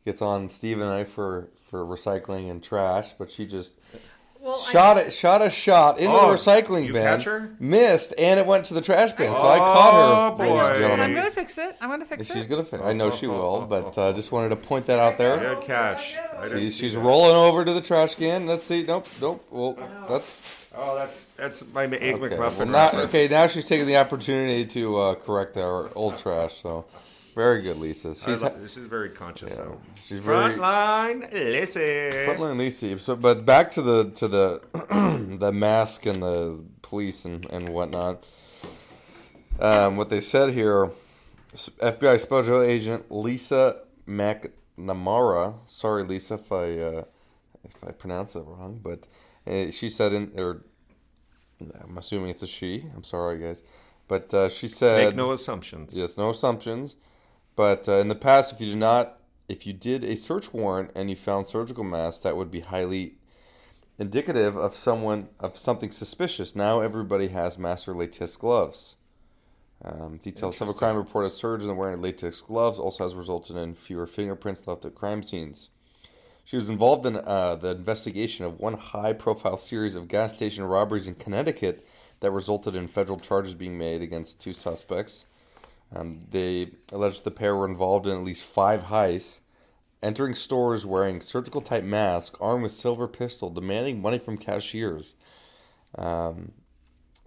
gets 0.05 0.21
on 0.21 0.49
Steve 0.49 0.81
and 0.81 0.91
I 0.91 1.05
for 1.05 1.51
for 1.61 1.85
recycling 1.85 2.51
and 2.51 2.63
trash, 2.63 3.13
but 3.19 3.31
she 3.31 3.47
just 3.47 3.75
well, 4.43 4.57
shot 4.57 4.99
it, 4.99 5.13
shot 5.13 5.41
a 5.41 5.49
shot 5.51 5.99
into 5.99 6.13
Oh, 6.13 6.31
the 6.31 6.37
recycling 6.37 6.85
you 6.87 6.93
bin, 6.93 7.03
catch 7.03 7.25
her? 7.25 7.51
missed, 7.61 8.13
and 8.19 8.41
it 8.41 8.45
went 8.47 8.65
to 8.67 8.75
the 8.75 8.81
trash 8.81 9.13
bin. 9.13 9.33
So 9.35 9.41
I 9.49 9.59
caught 9.59 9.93
her, 9.95 10.35
Oh, 10.35 10.37
ladies 10.39 10.51
and 10.53 10.59
boy. 10.61 10.65
I, 10.67 10.79
gentlemen. 10.79 11.01
I'm 11.01 11.15
gonna 11.15 11.31
fix 11.31 11.59
it. 11.59 11.77
I'm 11.81 11.89
gonna 11.91 12.05
fix 12.05 12.27
She's 12.27 12.45
it. 12.45 12.49
gonna. 12.49 12.65
Fi- 12.65 12.79
I 12.83 12.93
know 12.93 13.11
she 13.11 13.27
will, 13.27 13.63
but 13.63 13.97
uh, 13.97 14.13
just 14.13 14.33
wanted 14.33 14.49
to 14.51 14.57
point 14.57 14.87
that 14.87 14.99
out 14.99 15.17
there. 15.19 15.39
Good 15.39 15.61
catch. 15.63 16.17
I 16.39 16.49
She's, 16.49 16.77
she's 16.77 16.95
that. 16.95 17.01
rolling 17.01 17.37
over 17.37 17.65
to 17.65 17.73
the 17.73 17.81
trash 17.81 18.17
can. 18.17 18.47
Let's 18.47 18.65
see. 18.67 18.83
Nope, 18.83 19.07
nope. 19.21 19.45
Well, 19.51 19.79
that's 20.09 20.59
Oh, 20.75 20.97
that's 20.97 21.27
that's 21.37 21.67
my 21.75 21.85
egg 21.85 22.15
okay. 22.15 22.35
McMuffin. 22.37 22.57
Well, 22.59 22.67
now, 22.95 23.01
okay, 23.03 23.29
now 23.29 23.47
she's 23.47 23.67
taking 23.67 23.87
the 23.87 23.99
opportunity 23.99 24.65
to 24.67 24.99
uh, 24.99 25.15
correct 25.17 25.57
our 25.59 25.91
old 25.95 26.17
trash. 26.19 26.63
So, 26.63 26.87
very 27.33 27.63
good, 27.63 27.79
Lisa. 27.79 28.15
She's 28.15 28.43
lo- 28.43 28.55
this 28.59 28.77
is 28.77 28.87
very 28.87 29.11
conscious, 29.11 29.57
though. 29.57 29.81
she's 29.97 30.21
very 30.21 30.55
Frontline, 30.55 31.33
listen. 31.33 31.83
Frontline 31.83 32.59
Lisa. 32.59 32.99
So, 32.99 33.17
but 33.17 33.45
back 33.45 33.71
to 33.73 33.83
the 33.83 34.11
to 34.11 34.29
the 34.29 35.37
the 35.39 35.53
mask 35.53 36.07
and 36.07 36.23
the 36.23 36.65
police 36.83 37.25
and, 37.25 37.45
and 37.51 37.69
whatnot. 37.71 38.25
Um, 39.61 39.97
what 39.97 40.09
they 40.09 40.21
said 40.21 40.51
here, 40.51 40.91
FBI 41.55 42.19
Special 42.21 42.63
Agent 42.63 43.11
Lisa 43.11 43.83
McNamara. 44.09 45.55
Sorry, 45.67 46.05
Lisa, 46.05 46.35
if 46.35 46.51
I 46.51 46.79
uh, 46.79 47.05
if 47.65 47.85
I 47.87 47.93
pronounce 47.93 48.35
it 48.35 48.41
wrong, 48.41 48.81
but 48.83 49.07
uh, 49.47 49.71
she 49.71 49.89
said 49.89 50.13
in 50.13 50.33
or 50.37 50.65
I'm 51.83 51.99
assuming 51.99 52.31
it's 52.31 52.43
a 52.43 52.47
she. 52.47 52.87
I'm 52.95 53.05
sorry, 53.05 53.39
guys, 53.39 53.63
but 54.09 54.33
uh, 54.35 54.49
she 54.49 54.69
said 54.69 55.05
Make 55.07 55.17
no 55.17 55.33
assumptions. 55.33 55.97
Yes, 55.97 56.17
no 56.17 56.31
assumptions. 56.31 56.97
But 57.55 57.89
uh, 57.89 57.97
in 57.97 58.09
the 58.09 58.15
past, 58.15 58.53
if 58.53 58.61
you 58.61 58.69
did 58.69 58.79
not, 58.79 59.19
if 59.49 59.67
you 59.67 59.73
did 59.73 60.05
a 60.05 60.17
search 60.17 60.53
warrant 60.53 60.91
and 60.95 61.11
you 61.11 61.17
found 61.17 61.47
surgical 61.47 61.85
masks, 61.85 62.23
that 62.23 62.37
would 62.37 62.51
be 62.51 62.61
highly 62.61 63.17
indicative 63.99 64.57
of 64.57 64.75
someone 64.75 65.29
of 65.39 65.57
something 65.57 65.93
suspicious. 65.93 66.57
Now 66.57 66.81
everybody 66.81 67.29
has 67.29 67.59
master 67.59 67.95
latex 67.95 68.37
gloves. 68.37 68.97
Um, 69.85 70.19
details 70.19 70.61
of 70.61 70.69
a 70.69 70.75
crime 70.75 70.97
report 70.97 71.25
of 71.25 71.33
surgeon 71.33 71.77
wearing 71.77 72.01
latex 72.01 72.41
gloves 72.41 72.79
also 72.79 73.05
has 73.05 73.15
resulted 73.15 73.57
in 73.57 73.75
fewer 73.75 74.07
fingerprints 74.07 74.67
left 74.67 74.85
at 74.85 74.95
crime 74.95 75.23
scenes. 75.23 75.71
She 76.45 76.57
was 76.57 76.69
involved 76.69 77.05
in 77.07 77.17
uh, 77.17 77.57
the 77.57 77.71
investigation 77.71 78.45
of 78.45 78.61
one 78.61 78.75
high-profile 78.75 79.59
series 79.59 79.95
of 79.95 80.09
gas 80.09 80.35
station 80.35 80.65
robberies 80.65 81.09
in 81.09 81.15
Connecticut 81.15 81.87
that 82.21 82.31
resulted 82.31 82.75
in 82.75 82.89
federal 82.89 83.19
charges 83.19 83.55
being 83.55 83.77
made 83.77 84.03
against 84.03 84.41
two 84.41 84.53
suspects. 84.53 85.25
Um, 85.95 86.13
they 86.31 86.71
alleged 86.91 87.25
the 87.25 87.31
pair 87.31 87.55
were 87.55 87.69
involved 87.69 88.07
in 88.07 88.13
at 88.13 88.25
least 88.25 88.45
five 88.45 88.85
heists, 88.85 89.41
entering 90.03 90.35
stores 90.35 90.87
wearing 90.87 91.21
surgical 91.21 91.61
type 91.61 91.85
masks, 91.85 92.37
armed 92.41 92.63
with 92.63 92.73
silver 92.73 93.07
pistol, 93.07 93.51
demanding 93.51 94.01
money 94.01 94.19
from 94.19 94.39
cashiers. 94.39 95.15
Um, 95.97 96.53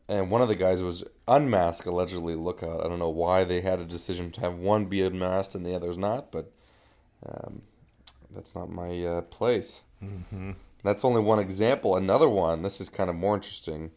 and 0.07 0.29
one 0.29 0.41
of 0.41 0.47
the 0.47 0.55
guys 0.55 0.83
was 0.83 1.03
unmasked, 1.27 1.87
allegedly. 1.87 2.35
Look 2.35 2.61
out! 2.63 2.83
I 2.85 2.87
don't 2.87 2.99
know 2.99 3.09
why 3.09 3.43
they 3.43 3.61
had 3.61 3.79
a 3.79 3.85
decision 3.85 4.31
to 4.31 4.41
have 4.41 4.55
one 4.55 4.85
be 4.85 5.01
unmasked 5.01 5.55
and 5.55 5.65
the 5.65 5.75
others 5.75 5.97
not, 5.97 6.31
but 6.31 6.51
um, 7.25 7.63
that's 8.33 8.55
not 8.55 8.69
my 8.69 9.03
uh, 9.03 9.21
place. 9.21 9.81
Mm-hmm. 10.03 10.51
That's 10.83 11.03
only 11.03 11.21
one 11.21 11.39
example. 11.39 11.95
Another 11.95 12.29
one. 12.29 12.61
This 12.61 12.79
is 12.79 12.89
kind 12.89 13.09
of 13.09 13.15
more 13.15 13.35
interesting. 13.35 13.91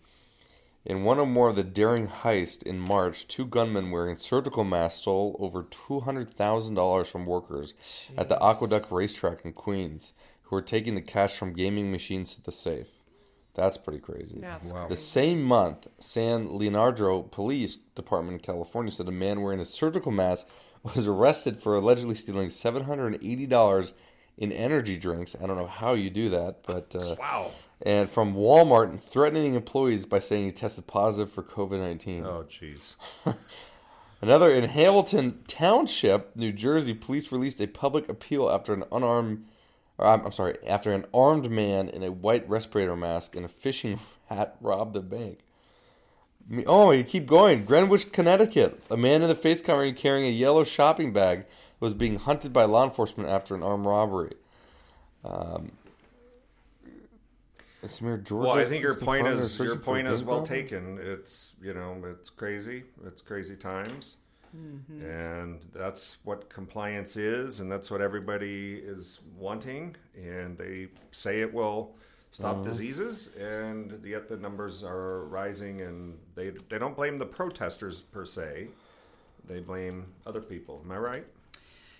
In 0.88 1.04
one 1.04 1.18
or 1.18 1.26
more 1.26 1.50
of 1.50 1.56
the 1.56 1.62
daring 1.62 2.08
heist 2.08 2.62
in 2.62 2.78
March, 2.80 3.28
two 3.28 3.44
gunmen 3.44 3.90
wearing 3.90 4.16
surgical 4.16 4.64
masks 4.64 5.02
stole 5.02 5.36
over 5.38 5.62
$200,000 5.62 7.06
from 7.06 7.26
workers 7.26 7.74
at 8.16 8.30
the 8.30 8.42
Aqueduct 8.42 8.90
racetrack 8.90 9.44
in 9.44 9.52
Queens 9.52 10.14
who 10.44 10.56
were 10.56 10.62
taking 10.62 10.94
the 10.94 11.02
cash 11.02 11.36
from 11.36 11.52
gaming 11.52 11.92
machines 11.92 12.34
to 12.34 12.42
the 12.42 12.50
safe. 12.52 12.88
That's 13.54 13.76
pretty 13.76 13.98
crazy. 13.98 14.38
That's 14.40 14.72
The 14.72 14.86
crazy. 14.86 14.96
same 14.96 15.42
month, 15.42 15.88
San 16.00 16.56
Leandro 16.56 17.20
Police 17.22 17.76
Department 17.94 18.34
in 18.36 18.40
California 18.40 18.90
said 18.90 19.08
a 19.08 19.12
man 19.12 19.42
wearing 19.42 19.60
a 19.60 19.66
surgical 19.66 20.10
mask 20.12 20.46
was 20.94 21.06
arrested 21.06 21.60
for 21.60 21.74
allegedly 21.76 22.14
stealing 22.14 22.48
$780 22.48 23.92
in 24.38 24.50
energy 24.52 24.96
drinks. 24.96 25.34
I 25.42 25.46
don't 25.46 25.56
know 25.56 25.66
how 25.66 25.92
you 25.94 26.08
do 26.08 26.30
that, 26.30 26.60
but 26.66 26.94
uh, 26.96 27.16
Wow. 27.18 27.50
and 27.82 28.08
from 28.08 28.34
Walmart 28.34 28.98
threatening 29.00 29.54
employees 29.54 30.06
by 30.06 30.20
saying 30.20 30.44
he 30.46 30.50
tested 30.52 30.86
positive 30.86 31.30
for 31.30 31.42
COVID 31.42 31.80
nineteen. 31.80 32.24
Oh, 32.24 32.44
jeez. 32.48 32.94
Another 34.20 34.50
in 34.50 34.64
Hamilton 34.64 35.40
Township, 35.46 36.34
New 36.34 36.50
Jersey, 36.52 36.92
police 36.94 37.30
released 37.30 37.60
a 37.60 37.66
public 37.68 38.08
appeal 38.08 38.50
after 38.50 38.72
an 38.74 38.82
unarmed, 38.90 39.44
or, 39.96 40.06
I'm, 40.08 40.24
I'm 40.26 40.32
sorry, 40.32 40.56
after 40.66 40.92
an 40.92 41.04
armed 41.14 41.48
man 41.50 41.88
in 41.88 42.02
a 42.02 42.10
white 42.10 42.48
respirator 42.48 42.96
mask 42.96 43.36
and 43.36 43.44
a 43.44 43.48
fishing 43.48 44.00
hat 44.26 44.56
robbed 44.60 44.96
a 44.96 45.02
bank. 45.02 45.38
Oh, 46.66 46.90
you 46.92 47.04
keep 47.04 47.26
going. 47.26 47.64
Greenwich, 47.64 48.10
Connecticut. 48.10 48.82
A 48.90 48.96
man 48.96 49.22
in 49.22 49.28
the 49.28 49.34
face 49.34 49.60
covering 49.60 49.94
carrying 49.94 50.26
a 50.26 50.30
yellow 50.30 50.64
shopping 50.64 51.12
bag 51.12 51.44
was 51.80 51.94
being 51.94 52.16
hunted 52.18 52.52
by 52.52 52.64
law 52.64 52.84
enforcement 52.84 53.28
after 53.28 53.54
an 53.54 53.62
armed 53.62 53.86
robbery. 53.86 54.34
Um, 55.24 55.72
it's 57.82 58.00
mere 58.02 58.16
Georgia. 58.18 58.48
Well, 58.48 58.58
I 58.58 58.64
think 58.64 58.82
your 58.82 58.96
point 58.96 59.26
is 59.28 59.58
your 59.58 59.76
point 59.76 60.08
is 60.08 60.24
well 60.24 60.38
problem. 60.38 60.58
taken. 60.62 60.98
It's 61.00 61.54
you 61.62 61.74
know 61.74 61.96
it's 62.10 62.30
crazy. 62.30 62.84
It's 63.06 63.22
crazy 63.22 63.56
times, 63.56 64.16
Mm-hmm. 64.56 65.04
and 65.04 65.60
that's 65.74 66.16
what 66.24 66.48
compliance 66.48 67.16
is, 67.18 67.60
and 67.60 67.70
that's 67.70 67.90
what 67.90 68.00
everybody 68.00 68.76
is 68.82 69.20
wanting. 69.38 69.94
And 70.16 70.56
they 70.58 70.88
say 71.12 71.40
it 71.40 71.52
will 71.52 71.94
stop 72.32 72.56
Uh-huh. 72.56 72.64
diseases, 72.64 73.28
and 73.36 74.00
yet 74.04 74.26
the 74.26 74.36
numbers 74.38 74.82
are 74.82 75.24
rising. 75.26 75.82
And 75.82 76.18
they 76.34 76.50
they 76.68 76.78
don't 76.78 76.96
blame 76.96 77.18
the 77.18 77.26
protesters 77.26 78.02
per 78.02 78.24
se. 78.24 78.68
They 79.46 79.60
blame 79.60 80.06
other 80.26 80.40
people. 80.42 80.80
Am 80.84 80.90
I 80.90 80.98
right? 80.98 81.26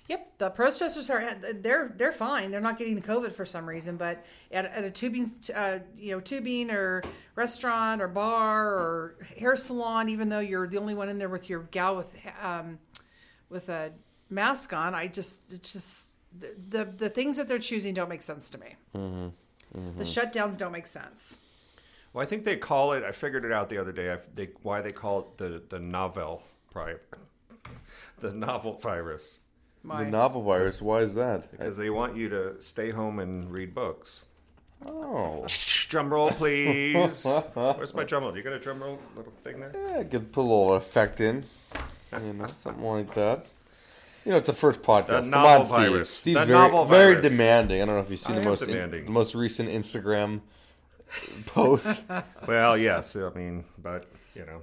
Yep, 0.08 0.38
the 0.38 0.48
protesters 0.48 1.10
are 1.10 1.34
they're 1.34 1.92
they're 1.96 2.12
fine. 2.12 2.50
They're 2.50 2.62
not 2.62 2.78
getting 2.78 2.94
the 2.94 3.02
COVID 3.02 3.30
for 3.32 3.44
some 3.44 3.68
reason, 3.68 3.98
but 3.98 4.24
at, 4.50 4.64
at 4.64 4.82
a 4.84 4.90
tubing, 4.90 5.30
uh, 5.54 5.80
you 5.98 6.12
know, 6.12 6.20
tubing 6.20 6.70
or 6.70 7.02
restaurant 7.34 8.00
or 8.00 8.08
bar 8.08 8.66
or 8.66 9.16
hair 9.36 9.54
salon, 9.54 10.08
even 10.08 10.30
though 10.30 10.38
you're 10.38 10.66
the 10.66 10.78
only 10.78 10.94
one 10.94 11.10
in 11.10 11.18
there 11.18 11.28
with 11.28 11.50
your 11.50 11.64
gal 11.70 11.94
with 11.94 12.18
um, 12.42 12.78
with 13.50 13.68
a 13.68 13.92
mask 14.30 14.72
on, 14.72 14.94
I 14.94 15.08
just 15.08 15.52
it's 15.52 15.72
just 15.72 16.16
the, 16.40 16.54
the 16.70 16.84
the 16.86 17.08
things 17.10 17.36
that 17.36 17.46
they're 17.46 17.58
choosing 17.58 17.92
don't 17.92 18.08
make 18.08 18.22
sense 18.22 18.48
to 18.50 18.58
me. 18.58 18.76
The 19.98 20.04
shutdowns 20.04 20.56
don't 20.56 20.72
make 20.72 20.86
sense. 20.86 21.36
Well, 22.14 22.22
I 22.22 22.26
think 22.26 22.44
they 22.44 22.56
call 22.56 22.94
it. 22.94 23.04
I 23.04 23.12
figured 23.12 23.44
it 23.44 23.52
out 23.52 23.68
the 23.68 23.76
other 23.76 23.92
day. 23.92 24.10
I, 24.10 24.18
they, 24.34 24.48
why 24.62 24.80
they 24.80 24.92
call 24.92 25.20
it 25.20 25.36
the 25.36 25.62
the 25.68 25.78
novel 25.78 26.42
pri 26.70 26.94
the 28.20 28.32
novel 28.32 28.72
virus. 28.78 29.40
The 29.88 30.04
novel 30.04 30.42
virus. 30.42 30.80
Why 30.82 30.98
is 30.98 31.14
that? 31.14 31.50
Because 31.50 31.76
they 31.76 31.90
want 31.90 32.16
you 32.16 32.28
to 32.28 32.60
stay 32.60 32.90
home 32.90 33.18
and 33.18 33.50
read 33.50 33.74
books. 33.74 34.26
Oh. 34.86 35.46
Drum 35.88 36.12
roll, 36.12 36.30
please. 36.30 37.24
Where's 37.54 37.94
my 37.94 38.04
drum 38.04 38.22
roll? 38.24 38.36
You 38.36 38.42
got 38.42 38.52
a 38.52 38.58
drum 38.60 38.82
roll 38.82 38.98
little 39.16 39.32
thing 39.42 39.60
there? 39.60 39.72
Yeah, 39.74 40.00
I 40.00 40.04
could 40.04 40.30
put 40.32 40.40
a 40.40 40.42
little 40.42 40.74
effect 40.74 41.20
in. 41.20 41.44
You 42.12 42.32
know, 42.34 42.46
something 42.46 42.84
like 42.84 43.12
that. 43.14 43.46
You 44.24 44.32
know, 44.32 44.38
it's 44.38 44.46
the 44.46 44.52
first 44.52 44.82
podcast. 44.82 45.22
Come 45.22 45.30
novel 45.30 45.60
on, 45.60 45.64
Steve. 45.66 45.78
virus. 45.90 46.10
Steve's 46.10 46.40
The 46.40 46.46
very, 46.46 46.58
novel 46.58 46.84
very 46.84 47.20
demanding. 47.20 47.80
I 47.82 47.84
don't 47.86 47.94
know 47.94 48.00
if 48.02 48.10
you've 48.10 48.20
seen 48.20 48.36
I 48.36 48.40
the 48.40 48.44
most 48.48 48.66
demanding. 48.66 49.04
the 49.06 49.10
most 49.10 49.34
recent 49.34 49.68
Instagram 49.70 50.40
post. 51.46 52.04
Well, 52.46 52.76
yes. 52.76 53.16
I 53.16 53.30
mean, 53.30 53.64
but 53.82 54.04
you 54.34 54.44
know, 54.44 54.60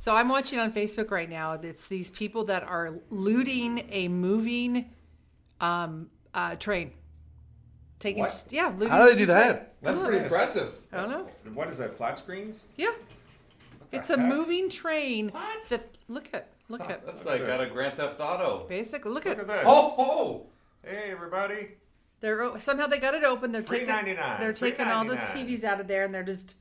So 0.00 0.14
I'm 0.14 0.30
watching 0.30 0.58
on 0.58 0.72
Facebook 0.72 1.10
right 1.10 1.28
now. 1.28 1.52
It's 1.52 1.86
these 1.86 2.10
people 2.10 2.44
that 2.44 2.62
are 2.62 2.94
looting 3.10 3.86
a 3.90 4.08
moving 4.08 4.86
um, 5.60 6.08
uh, 6.32 6.56
train. 6.56 6.92
Taking 7.98 8.22
What? 8.22 8.44
yeah, 8.48 8.68
looting 8.68 8.88
How 8.88 9.02
do 9.02 9.10
they 9.12 9.18
do 9.18 9.26
the 9.26 9.34
train. 9.34 9.48
that? 9.48 9.74
That's 9.82 10.06
pretty 10.06 10.24
impressive. 10.24 10.72
I 10.90 11.02
don't 11.02 11.10
know. 11.10 11.28
what 11.52 11.68
is 11.68 11.76
that? 11.76 11.92
Flat 11.92 12.16
screens? 12.16 12.66
Yeah, 12.78 12.92
it's 13.92 14.08
a 14.08 14.16
heck? 14.16 14.26
moving 14.26 14.70
train. 14.70 15.32
That 15.68 15.84
look 16.08 16.30
at 16.32 16.48
look 16.70 16.88
at 16.88 17.04
That's 17.04 17.26
like 17.26 17.42
out 17.42 17.60
of 17.60 17.70
Grand 17.70 17.98
Theft 17.98 18.22
Auto. 18.22 18.64
basically 18.70 19.10
look, 19.12 19.26
Look 19.26 19.34
at, 19.34 19.40
at 19.40 19.48
this. 19.48 19.64
Oh, 19.66 19.94
oh! 19.98 20.46
Hey, 20.82 21.10
everybody. 21.10 21.72
they're 22.20 22.58
somehow 22.58 22.86
they 22.86 23.00
got 23.00 23.12
it 23.12 23.22
open. 23.22 23.52
They're 23.52 23.60
taking 23.60 23.88
they're 24.16 24.54
taking 24.54 24.86
all 24.86 25.04
those 25.04 25.18
TVs 25.18 25.62
out 25.62 25.78
of 25.78 25.88
there 25.88 26.04
and 26.04 26.14
they're 26.14 26.22
just 26.22 26.56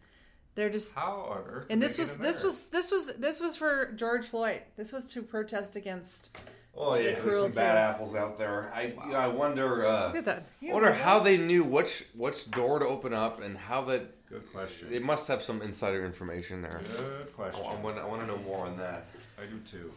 they're 0.59 0.69
just 0.69 0.93
How 0.95 1.11
on 1.31 1.43
earth? 1.49 1.65
and 1.69 1.81
this 1.81 1.97
was 1.97 2.15
this 2.15 2.43
was 2.43 2.67
this 2.67 2.91
was 2.91 3.13
this 3.17 3.39
was 3.39 3.55
for 3.55 3.91
George 3.93 4.25
Floyd. 4.25 4.61
This 4.77 4.91
was 4.91 5.11
to 5.13 5.21
protest 5.21 5.75
against. 5.75 6.37
Oh 6.75 6.95
yeah, 6.95 7.15
The 7.15 7.21
there's 7.21 7.41
some 7.41 7.51
bad 7.51 7.77
apples 7.77 8.13
out 8.15 8.37
there. 8.37 8.71
I 8.73 8.93
I 9.13 9.27
wonder. 9.27 9.85
Uh, 9.85 10.07
Look 10.07 10.17
at 10.17 10.25
that. 10.25 10.47
I 10.61 10.73
wonder 10.73 10.93
how 10.93 11.19
they 11.19 11.37
knew 11.37 11.63
which 11.63 12.05
which 12.13 12.49
door 12.51 12.79
to 12.79 12.85
open 12.85 13.13
up 13.13 13.41
and 13.41 13.57
how 13.57 13.81
that. 13.85 14.15
Good 14.29 14.51
question. 14.51 14.91
They 14.91 14.99
must 14.99 15.27
have 15.27 15.41
some 15.41 15.61
insider 15.63 16.05
information 16.05 16.61
there. 16.61 16.81
Good 16.97 17.35
question. 17.35 17.65
I 17.67 17.73
want, 17.81 17.97
I 17.97 18.05
want 18.05 18.21
to 18.21 18.27
know 18.27 18.37
more 18.37 18.67
on 18.67 18.77
that. 18.77 19.07
I 19.41 19.45
do 19.45 19.59
too. 19.59 19.91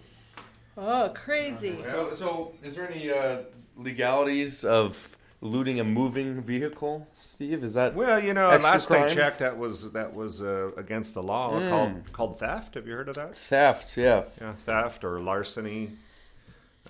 Oh, 0.78 1.12
crazy. 1.14 1.82
So, 1.82 2.14
so 2.14 2.54
is 2.62 2.76
there 2.76 2.90
any 2.90 3.10
uh, 3.10 3.42
legalities 3.76 4.64
of 4.64 5.14
looting 5.42 5.78
a 5.80 5.84
moving 5.84 6.40
vehicle, 6.40 7.06
Steve? 7.14 7.62
Is 7.64 7.74
that 7.74 7.94
Well, 7.94 8.18
you 8.18 8.32
know, 8.32 8.48
Extra 8.48 8.72
last 8.72 8.86
crime? 8.86 9.04
I 9.04 9.08
checked, 9.08 9.40
that 9.40 9.58
was 9.58 9.92
that 9.92 10.14
was 10.14 10.42
uh, 10.42 10.70
against 10.78 11.12
the 11.14 11.22
law 11.22 11.58
Hmm. 11.58 11.68
called 11.68 12.12
called 12.12 12.38
theft. 12.38 12.74
Have 12.76 12.86
you 12.86 12.94
heard 12.94 13.08
of 13.10 13.16
that? 13.16 13.36
theft? 13.36 13.96
Yeah. 13.98 14.22
Yeah, 14.40 14.52
theft 14.54 15.04
or 15.04 15.20
larceny. 15.20 15.90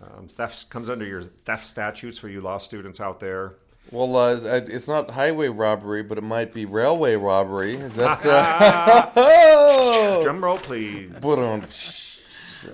Um, 0.02 0.28
theft 0.28 0.70
comes 0.70 0.88
under 0.88 1.04
your 1.04 1.24
theft 1.24 1.66
statutes 1.66 2.18
for 2.18 2.28
you 2.28 2.40
law 2.40 2.58
students 2.58 3.00
out 3.00 3.18
there. 3.20 3.54
Well, 3.90 4.16
uh, 4.16 4.36
it's 4.68 4.86
not 4.88 5.10
highway 5.10 5.48
robbery, 5.48 6.02
but 6.02 6.16
it 6.16 6.22
might 6.22 6.54
be 6.54 6.64
railway 6.64 7.16
robbery. 7.16 7.74
Is 7.74 7.96
that? 7.96 8.24
Uh, 8.24 9.10
oh! 9.16 10.20
Drum 10.22 10.42
roll, 10.42 10.56
please. 10.58 11.10
Put 11.20 11.38
on. 11.38 11.66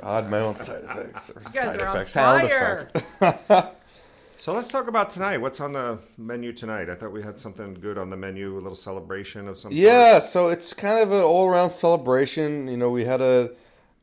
Odd 0.02 0.28
my 0.30 0.38
own 0.40 0.54
side 0.56 0.84
effects. 0.84 1.30
Or 1.30 1.40
guys 1.40 1.54
side 1.54 1.80
are 1.80 1.86
on 1.88 1.96
effects. 1.96 2.12
Sound 2.12 2.44
effects. 2.44 3.74
So 4.40 4.53
let's 4.55 4.68
talk 4.68 4.87
about 4.87 5.11
tonight. 5.11 5.38
What's 5.38 5.59
on 5.61 5.72
the 5.72 5.98
menu 6.16 6.53
tonight? 6.53 6.88
I 6.88 6.94
thought 6.94 7.11
we 7.11 7.22
had 7.22 7.40
something 7.40 7.74
good 7.74 7.98
on 7.98 8.09
the 8.11 8.16
menu, 8.16 8.55
a 8.55 8.61
little 8.61 8.77
celebration 8.77 9.48
of 9.48 9.59
some 9.59 9.72
Yeah, 9.72 10.20
sort. 10.20 10.22
so 10.22 10.48
it's 10.48 10.72
kind 10.72 11.01
of 11.01 11.11
an 11.11 11.22
all-around 11.22 11.70
celebration. 11.70 12.68
You 12.68 12.77
know, 12.77 12.88
we 12.88 13.05
had 13.05 13.20
a, 13.20 13.51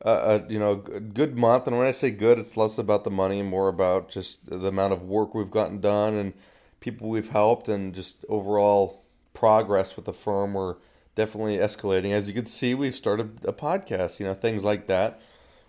a, 0.02 0.10
a 0.10 0.46
you 0.48 0.58
know 0.58 0.76
good 0.76 1.38
month, 1.38 1.66
and 1.66 1.78
when 1.78 1.86
I 1.86 1.90
say 1.90 2.10
good, 2.10 2.38
it's 2.38 2.54
less 2.54 2.76
about 2.76 3.04
the 3.04 3.10
money 3.10 3.40
and 3.40 3.48
more 3.48 3.68
about 3.68 4.10
just 4.10 4.44
the 4.50 4.66
amount 4.68 4.92
of 4.92 5.02
work 5.04 5.34
we've 5.34 5.50
gotten 5.50 5.80
done 5.80 6.12
and 6.14 6.34
people 6.80 7.08
we've 7.08 7.30
helped, 7.30 7.66
and 7.68 7.94
just 7.94 8.22
overall 8.28 9.04
progress 9.32 9.96
with 9.96 10.04
the 10.04 10.12
firm. 10.12 10.52
We're 10.52 10.76
definitely 11.14 11.56
escalating. 11.56 12.10
As 12.12 12.28
you 12.28 12.34
can 12.34 12.44
see, 12.44 12.74
we've 12.74 12.94
started 12.94 13.38
a 13.46 13.54
podcast. 13.54 14.20
You 14.20 14.26
know, 14.26 14.34
things 14.34 14.64
like 14.64 14.86
that. 14.86 15.18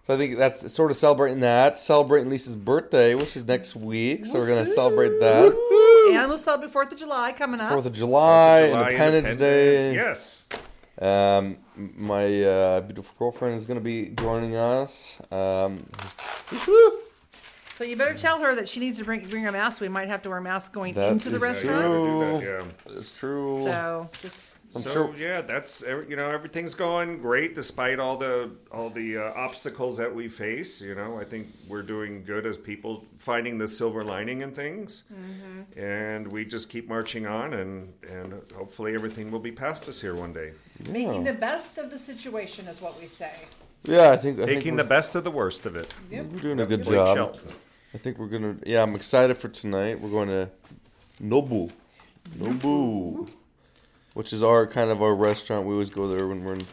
So 0.08 0.14
I 0.14 0.18
think 0.18 0.38
that's 0.38 0.72
sort 0.72 0.90
of 0.90 0.96
celebrating 0.96 1.42
that, 1.42 1.76
celebrating 1.76 2.30
Lisa's 2.30 2.56
birthday, 2.56 3.14
which 3.14 3.36
is 3.36 3.44
next 3.46 3.76
week. 3.76 4.26
So 4.26 4.40
we're 4.40 4.48
gonna 4.48 4.66
celebrate 4.66 5.20
that. 5.20 5.48
And 6.14 6.30
we'll 6.30 6.38
celebrate 6.38 6.72
Fourth 6.72 6.94
of 6.94 6.98
July 6.98 7.34
coming 7.34 7.60
up. 7.60 7.70
Fourth 7.70 7.86
of 7.86 7.92
July, 7.92 8.68
July, 8.70 8.84
Independence, 8.92 9.36
Day. 9.36 9.94
Yes. 9.94 10.46
Um, 11.02 11.58
my 11.76 12.42
uh, 12.42 12.80
beautiful 12.82 13.14
girlfriend 13.20 13.56
is 13.58 13.66
going 13.66 13.78
to 13.78 13.84
be 13.84 14.10
joining 14.16 14.56
us. 14.56 15.18
Um, 15.30 15.86
So 17.76 17.84
you 17.84 17.96
better 17.96 18.16
tell 18.16 18.40
her 18.40 18.56
that 18.56 18.68
she 18.68 18.80
needs 18.80 18.98
to 18.98 19.04
bring 19.04 19.28
bring 19.28 19.46
a 19.46 19.52
mask. 19.52 19.82
We 19.82 19.88
might 19.90 20.08
have 20.08 20.24
to 20.24 20.30
wear 20.30 20.42
masks 20.42 20.74
going 20.74 20.96
That 20.96 21.12
into 21.12 21.30
the 21.30 21.36
is 21.36 21.42
restaurant. 21.44 21.80
true. 21.82 22.40
Do 22.40 22.46
that, 22.46 22.66
yeah. 22.88 22.98
it's 22.98 23.16
true. 23.16 23.62
So 23.62 24.10
just 24.22 24.56
I'm 24.76 24.82
so 24.82 24.92
sure. 24.92 25.16
yeah, 25.18 25.42
that's 25.42 25.82
you 25.82 26.16
know 26.18 26.30
everything's 26.30 26.74
going 26.74 27.20
great 27.20 27.56
despite 27.56 28.00
all 28.00 28.18
the 28.18 28.52
all 28.72 28.90
the 28.90 29.18
uh, 29.18 29.34
obstacles 29.34 29.96
that 29.98 30.14
we 30.14 30.28
face. 30.28 30.82
You 30.82 30.94
know, 30.94 31.18
I 31.20 31.24
think 31.24 31.48
we're 31.70 31.82
doing 31.84 32.24
good 32.26 32.46
as 32.46 32.58
people 32.58 33.06
finding 33.18 33.58
the 33.58 33.68
silver 33.68 34.04
lining 34.04 34.42
in 34.42 34.52
things, 34.52 35.04
Mm-hmm. 35.14 35.80
and 35.80 36.30
we 36.32 36.44
just 36.44 36.70
keep 36.70 36.90
marching 36.90 37.26
on, 37.26 37.54
and 37.54 37.94
and 38.12 38.34
hopefully 38.56 38.94
everything 38.94 39.32
will 39.32 39.40
be 39.40 39.52
past 39.54 39.88
us 39.88 40.02
here 40.02 40.16
one 40.16 40.34
day. 40.34 40.52
making 40.90 41.24
the 41.24 41.34
best 41.34 41.78
of 41.78 41.90
the 41.90 41.98
situation 42.00 42.68
is 42.68 42.82
what 42.82 43.00
we 43.00 43.08
say. 43.08 43.32
Yeah, 43.84 44.10
I 44.12 44.18
think, 44.18 44.40
I 44.42 44.46
think 44.46 44.58
Taking 44.60 44.74
we're, 44.76 44.84
the 44.84 44.90
best 44.90 45.16
of 45.16 45.24
the 45.24 45.32
worst 45.32 45.66
of 45.66 45.76
it. 45.78 45.94
we're 46.12 46.24
doing 46.42 46.60
a 46.60 46.66
good 46.66 46.84
Blake 46.84 46.98
job. 46.98 47.16
Shelton. 47.16 47.56
I 47.94 47.98
think 48.00 48.18
we're 48.20 48.28
gonna. 48.28 48.58
Yeah, 48.66 48.84
I'm 48.84 48.96
excited 48.96 49.38
for 49.38 49.48
tonight. 49.48 50.02
We're 50.02 50.10
going 50.10 50.28
to 50.28 50.50
Nobu, 51.24 51.72
Nobu, 52.38 53.30
which 54.18 54.34
is 54.34 54.42
our 54.42 54.66
kind 54.66 54.90
of 54.90 55.00
our 55.04 55.14
restaurant. 55.14 55.68
We 55.68 55.74
always 55.74 55.92
go 55.92 56.08
there 56.08 56.28
when 56.28 56.44
we're 56.44 56.54
in 56.56 56.66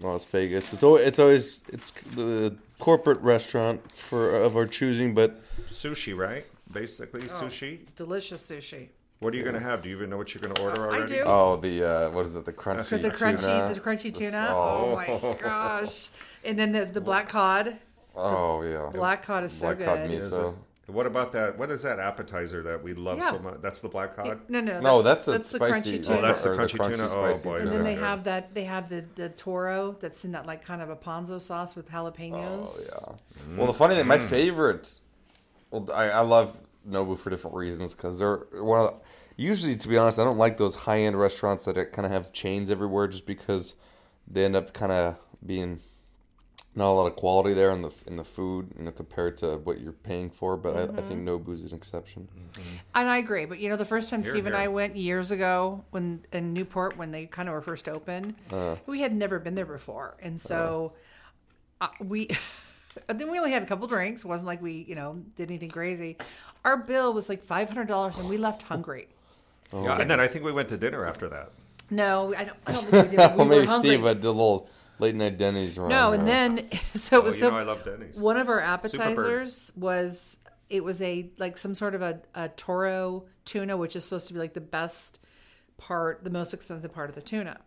Las 0.00 0.24
Vegas. 0.24 0.72
It's 0.72 0.82
always, 0.82 1.06
it's 1.06 1.20
always 1.20 1.60
it's 1.72 1.92
the 2.16 2.56
corporate 2.80 3.20
restaurant 3.20 3.78
for 3.96 4.34
of 4.40 4.56
our 4.56 4.66
choosing, 4.66 5.14
but 5.14 5.40
Sushi, 5.70 6.16
right? 6.16 6.44
Basically, 6.72 7.20
Oh. 7.26 7.44
sushi. 7.44 7.78
Delicious 7.94 8.50
sushi. 8.50 8.88
What 9.20 9.32
are 9.32 9.36
you 9.36 9.44
going 9.44 9.54
to 9.54 9.60
have? 9.60 9.82
Do 9.84 9.88
you 9.88 9.96
even 9.96 10.10
know 10.10 10.16
what 10.16 10.34
you're 10.34 10.42
going 10.42 10.54
to 10.54 10.62
order 10.62 10.80
already? 10.80 10.96
I 10.96 10.98
already? 10.98 11.14
do. 11.14 11.22
oh, 11.24 11.56
the 11.56 11.84
uh, 11.84 12.10
what 12.10 12.26
is 12.26 12.34
it? 12.34 12.44
The 12.44 12.52
crunchy, 12.52 12.84
For 12.86 12.98
the 12.98 13.10
crunchy, 13.10 13.44
tuna. 13.44 13.72
the 13.74 13.80
crunchy 13.80 14.12
tuna. 14.12 14.48
oh. 14.50 15.04
Oh 15.08 15.30
my 15.30 15.36
gosh! 15.40 16.08
And 16.42 16.58
then 16.58 16.72
the, 16.72 16.84
the 16.86 17.00
black 17.00 17.28
cod. 17.28 17.76
Oh 18.16 18.62
yeah, 18.62 18.90
Black 18.92 19.22
cod 19.24 19.44
is 19.44 19.52
so 19.52 19.66
Black 19.74 19.86
cod 19.86 20.08
good. 20.08 20.20
miso. 20.20 20.24
Is 20.26 20.32
it? 20.32 20.54
What 20.86 21.06
about 21.06 21.32
that? 21.32 21.56
What 21.56 21.70
is 21.70 21.82
that 21.82 21.98
appetizer 21.98 22.62
that 22.64 22.82
we 22.82 22.92
love 22.92 23.18
Yeah. 23.18 23.30
so 23.30 23.38
much? 23.38 23.56
That's 23.62 23.80
the 23.80 23.88
black 23.88 24.16
cod. 24.16 24.40
No, 24.48 24.60
no, 24.60 24.80
No, 24.80 25.00
that's, 25.02 25.24
that's 25.24 25.50
the 25.50 25.58
the 25.58 25.66
spicy- 25.72 25.98
crunchy 25.98 26.00
oh, 26.00 26.14
tuna. 26.16 26.20
that's 26.22 26.42
the 26.42 26.50
or 26.50 26.56
the 26.56 26.62
crunchy, 26.62 26.76
crunchy 26.78 26.92
tuna. 26.92 27.04
Oh 27.04 27.08
spicy 27.34 27.44
boy, 27.48 27.56
and 27.56 27.68
then 27.68 27.84
they 27.84 27.94
have 27.94 28.24
that. 28.24 28.54
They 28.54 28.64
have 28.64 28.88
the, 28.90 29.04
the 29.14 29.30
toro 29.30 29.96
that's 30.00 30.24
in 30.26 30.32
that 30.32 30.44
like 30.46 30.64
kind 30.64 30.82
of 30.82 30.90
a 30.90 30.96
ponzu 30.96 31.40
sauce 31.40 31.74
with 31.74 31.88
jalapenos. 31.90 33.06
Oh 33.08 33.16
yeah. 33.50 33.56
Well, 33.56 33.66
the 33.66 33.72
funny 33.72 33.94
thing, 33.94 34.06
my 34.06 34.18
Mm. 34.18 34.28
favorite. 34.28 34.98
Well, 35.70 35.88
I, 35.92 36.10
I 36.10 36.20
love 36.20 36.60
Nobu 36.88 37.18
for 37.18 37.30
different 37.30 37.56
reasons 37.56 37.94
because 37.94 38.18
they're 38.18 38.46
one 38.52 38.80
of. 38.80 38.86
The, 38.90 38.94
usually, 39.42 39.76
to 39.76 39.88
be 39.88 39.96
honest, 39.96 40.18
I 40.18 40.24
don't 40.24 40.38
like 40.38 40.58
those 40.58 40.74
high 40.74 41.00
end 41.00 41.18
restaurants 41.18 41.64
that 41.64 41.92
kind 41.92 42.04
of 42.04 42.12
have 42.12 42.32
chains 42.32 42.70
everywhere, 42.70 43.08
just 43.08 43.26
because 43.26 43.74
they 44.28 44.44
end 44.44 44.54
up 44.54 44.72
kind 44.74 44.92
of 44.92 45.16
being 45.44 45.80
not 46.76 46.90
a 46.90 46.94
lot 46.94 47.06
of 47.06 47.14
quality 47.16 47.54
there 47.54 47.70
in 47.70 47.82
the 47.82 47.90
in 48.06 48.16
the 48.16 48.24
food, 48.24 48.70
you 48.76 48.84
know, 48.84 48.90
compared 48.90 49.38
to 49.38 49.58
what 49.58 49.80
you're 49.80 49.92
paying 49.92 50.30
for. 50.30 50.56
But 50.56 50.76
I, 50.76 50.82
I 50.82 50.86
think 50.86 51.20
Mm-hmm. 51.20 51.24
Nobu's 51.24 51.62
an 51.62 51.74
exception. 51.76 52.28
And 52.94 53.08
I 53.08 53.18
agree, 53.18 53.44
but 53.44 53.58
you 53.60 53.68
know, 53.68 53.76
the 53.76 53.84
first 53.84 54.10
time 54.10 54.22
Here, 54.22 54.30
Steve 54.32 54.46
and. 54.46 54.56
I 54.56 54.68
went 54.68 54.96
years 54.96 55.30
ago 55.30 55.84
when 55.90 56.20
in 56.32 56.52
Newport 56.52 56.96
when 56.96 57.12
they 57.12 57.26
kind 57.26 57.48
of 57.48 57.54
were 57.54 57.62
first 57.62 57.88
open, 57.88 58.34
Uh. 58.52 58.76
we 58.86 59.00
had 59.00 59.14
never 59.14 59.38
been 59.38 59.54
there 59.54 59.66
before, 59.66 60.16
and 60.22 60.40
so 60.40 60.92
uh, 61.80 61.88
we. 62.00 62.28
And 63.08 63.20
then 63.20 63.28
we 63.28 63.38
only 63.38 63.50
had 63.50 63.64
a 63.64 63.66
couple 63.66 63.88
drinks. 63.88 64.22
It 64.24 64.28
wasn't 64.28 64.46
like 64.46 64.62
we, 64.62 64.84
you 64.88 64.94
know, 64.94 65.20
did 65.34 65.50
anything 65.50 65.68
crazy. 65.68 66.16
Our 66.64 66.76
bill 66.76 67.12
was 67.12 67.28
like 67.28 67.42
five 67.42 67.66
hundred 67.66 67.88
dollars, 67.88 68.18
and 68.20 68.28
we 68.28 68.36
left 68.36 68.62
hungry. 68.62 69.08
Yeah, 69.72 70.00
and 70.00 70.08
then 70.08 70.20
I 70.20 70.28
think 70.28 70.44
we 70.44 70.52
went 70.52 70.68
to 70.68 70.76
dinner 70.76 71.04
after 71.04 71.28
that. 71.28 71.50
No, 71.90 72.32
I 72.38 72.44
don't. 72.44 72.56
I 72.68 72.70
don't 72.72 72.84
think 72.86 73.10
we 73.10 73.16
did. 73.16 73.30
We 73.32 73.36
well, 73.36 73.46
maybe 73.46 73.66
hungry. 73.66 73.90
Steve 73.90 74.04
had 74.04 74.22
the 74.22 74.30
little 74.30 74.68
late 74.98 75.14
night 75.14 75.36
Denny's 75.38 75.76
run. 75.78 75.88
No, 75.88 76.12
and 76.12 76.26
then 76.26 76.68
so 76.94 77.18
it 77.18 77.20
Oh, 77.20 77.22
was 77.22 77.36
you 77.40 77.46
so 77.46 77.50
know 77.50 77.56
I 77.58 77.62
love 77.62 77.84
Denny's. 77.84 78.20
one 78.20 78.36
of 78.36 78.48
our 78.48 78.60
appetizers 78.60 79.72
was 79.76 80.38
it 80.70 80.82
was 80.82 81.02
a 81.02 81.30
like 81.38 81.56
some 81.58 81.74
sort 81.74 81.94
of 81.94 82.02
a, 82.02 82.20
a 82.34 82.48
toro 82.48 83.24
tuna, 83.44 83.76
which 83.76 83.96
is 83.96 84.04
supposed 84.04 84.28
to 84.28 84.32
be 84.34 84.38
like 84.40 84.54
the 84.54 84.60
best 84.60 85.18
part, 85.76 86.24
the 86.24 86.30
most 86.30 86.54
expensive 86.54 86.92
part 86.92 87.08
of 87.10 87.14
the 87.14 87.22
tuna. 87.22 87.58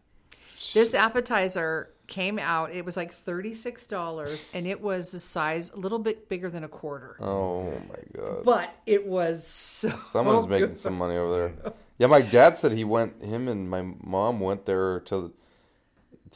This 0.74 0.96
appetizer 0.96 1.92
came 2.08 2.40
out. 2.40 2.72
It 2.72 2.84
was 2.84 2.98
like 2.98 3.12
thirty 3.14 3.54
six 3.54 3.86
dollars, 3.86 4.48
and 4.54 4.66
it 4.66 4.82
was 4.82 5.12
the 5.12 5.20
size 5.20 5.70
a 5.72 5.76
little 5.78 6.00
bit 6.00 6.30
bigger 6.30 6.50
than 6.50 6.64
a 6.64 6.68
quarter. 6.68 7.16
Oh 7.22 7.66
my 7.90 8.20
god. 8.20 8.44
But 8.44 8.74
it 8.88 9.06
was 9.06 9.46
so 9.46 9.90
Someone's 9.98 10.48
making 10.56 10.76
some 10.78 10.98
money 10.98 11.16
over 11.16 11.50
there. 11.64 11.74
Yeah, 12.00 12.08
my 12.08 12.22
dad 12.22 12.58
said 12.58 12.72
he 12.72 12.84
went. 12.84 13.22
Him 13.22 13.48
and 13.48 13.70
my 13.70 13.84
mom 13.84 14.40
went 14.40 14.66
there 14.66 15.00
to 15.02 15.32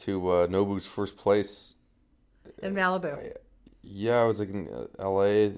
to 0.04 0.28
uh, 0.30 0.46
Nobu's 0.46 0.86
first 0.86 1.16
place. 1.16 1.76
in 2.62 2.74
Malibu. 2.74 3.34
Yeah, 3.82 4.22
it 4.24 4.26
was 4.26 4.38
like 4.40 4.50
in 4.50 4.68
uh, 4.68 4.86
L.A., 4.98 5.54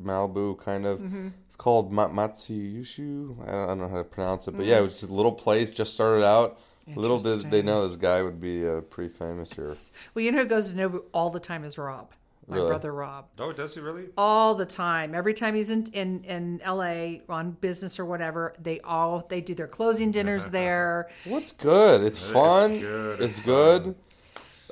Malibu, 0.00 0.58
kind 0.58 0.86
of. 0.86 0.98
Mm-hmm. 0.98 1.28
It's 1.46 1.56
called 1.56 1.92
Ma- 1.92 2.08
Matsuhisa. 2.08 3.40
I 3.46 3.50
don't, 3.52 3.64
I 3.64 3.66
don't 3.66 3.78
know 3.78 3.88
how 3.88 3.98
to 3.98 4.04
pronounce 4.04 4.48
it, 4.48 4.56
but 4.56 4.66
yeah, 4.66 4.78
it 4.78 4.82
was 4.82 5.00
just 5.00 5.10
a 5.12 5.14
little 5.14 5.32
place. 5.32 5.70
Just 5.70 5.94
started 5.94 6.24
out. 6.24 6.58
Little 6.96 7.20
did 7.20 7.50
they 7.50 7.62
know 7.62 7.86
this 7.86 7.96
guy 7.96 8.22
would 8.22 8.40
be 8.40 8.66
uh, 8.66 8.80
pretty 8.80 9.12
famous 9.12 9.52
here. 9.52 9.68
Well, 10.14 10.24
you 10.24 10.32
know 10.32 10.38
who 10.38 10.46
goes 10.46 10.72
to 10.72 10.76
Nobu 10.76 11.02
all 11.14 11.30
the 11.30 11.38
time 11.38 11.62
is 11.64 11.78
Rob, 11.78 12.10
my 12.48 12.56
Really? 12.56 12.68
brother 12.68 12.92
Rob. 12.92 13.26
Oh, 13.38 13.52
does 13.52 13.74
he 13.74 13.80
really? 13.80 14.06
all 14.16 14.54
the 14.54 14.66
time. 14.66 15.14
Every 15.14 15.34
time 15.34 15.54
he's 15.54 15.70
in 15.70 15.86
in 15.92 16.24
in 16.24 16.60
LA 16.66 17.18
on 17.28 17.52
business 17.52 17.98
or 17.98 18.04
whatever, 18.04 18.54
they 18.60 18.80
all 18.80 19.26
they 19.28 19.40
do 19.40 19.54
their 19.54 19.68
closing 19.68 20.10
dinners 20.10 20.48
there. 20.58 21.08
What's 21.24 21.52
good? 21.52 22.02
It's 22.02 22.18
fun. 22.18 22.80
good, 22.80 23.20
It's, 23.20 23.38
it's 23.38 23.46
good. 23.46 23.94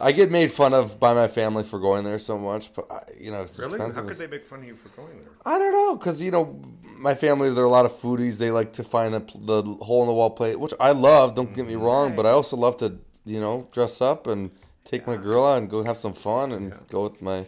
I 0.02 0.12
get 0.12 0.30
made 0.30 0.50
fun 0.50 0.72
of 0.72 0.98
by 0.98 1.12
my 1.12 1.28
family 1.28 1.62
for 1.62 1.78
going 1.78 2.04
there 2.04 2.18
so 2.18 2.38
much, 2.38 2.72
but 2.72 2.90
I, 2.90 3.02
you 3.18 3.30
know, 3.30 3.42
it's 3.42 3.59
Really? 3.59 3.74
expensive. 3.74 4.02
How 4.04 4.09
could 4.09 4.18
they 4.18 4.26
make 4.26 4.42
fun 4.44 4.61
of 4.61 4.64
you 4.64 4.74
for 4.74 4.88
going 4.90 5.18
there? 5.20 5.33
I 5.44 5.59
don't 5.59 5.72
know, 5.72 5.94
because 5.94 6.22
you 6.22 6.30
know, 6.30 6.59
my 6.96 7.14
family 7.14 7.52
there 7.52 7.62
are 7.62 7.66
a 7.66 7.70
lot 7.70 7.85
of 7.85 7.92
foodies. 7.92 8.38
They 8.38 8.50
like 8.50 8.72
to 8.74 8.85
find 8.85 9.12
the, 9.12 9.20
the 9.20 9.62
hole 9.85 10.00
in 10.02 10.06
the 10.06 10.14
wall 10.14 10.30
plate, 10.30 10.59
which 10.59 10.72
I 10.80 10.92
love. 10.92 11.35
Don't 11.35 11.54
get 11.54 11.66
me 11.66 11.74
mm-hmm. 11.74 11.83
wrong, 11.83 12.16
but 12.16 12.24
I 12.26 12.30
also 12.30 12.56
love 12.56 12.78
to 12.78 12.98
you 13.26 13.40
know 13.40 13.68
dress 13.72 14.00
up 14.00 14.26
and 14.26 14.50
take 14.87 15.06
my 15.06 15.16
girl 15.16 15.44
out 15.46 15.59
and 15.59 15.68
go 15.68 15.85
have 15.85 15.98
some 15.98 16.14
fun 16.14 16.50
and 16.52 16.74
go 16.88 17.02
with 17.04 17.20
my 17.20 17.44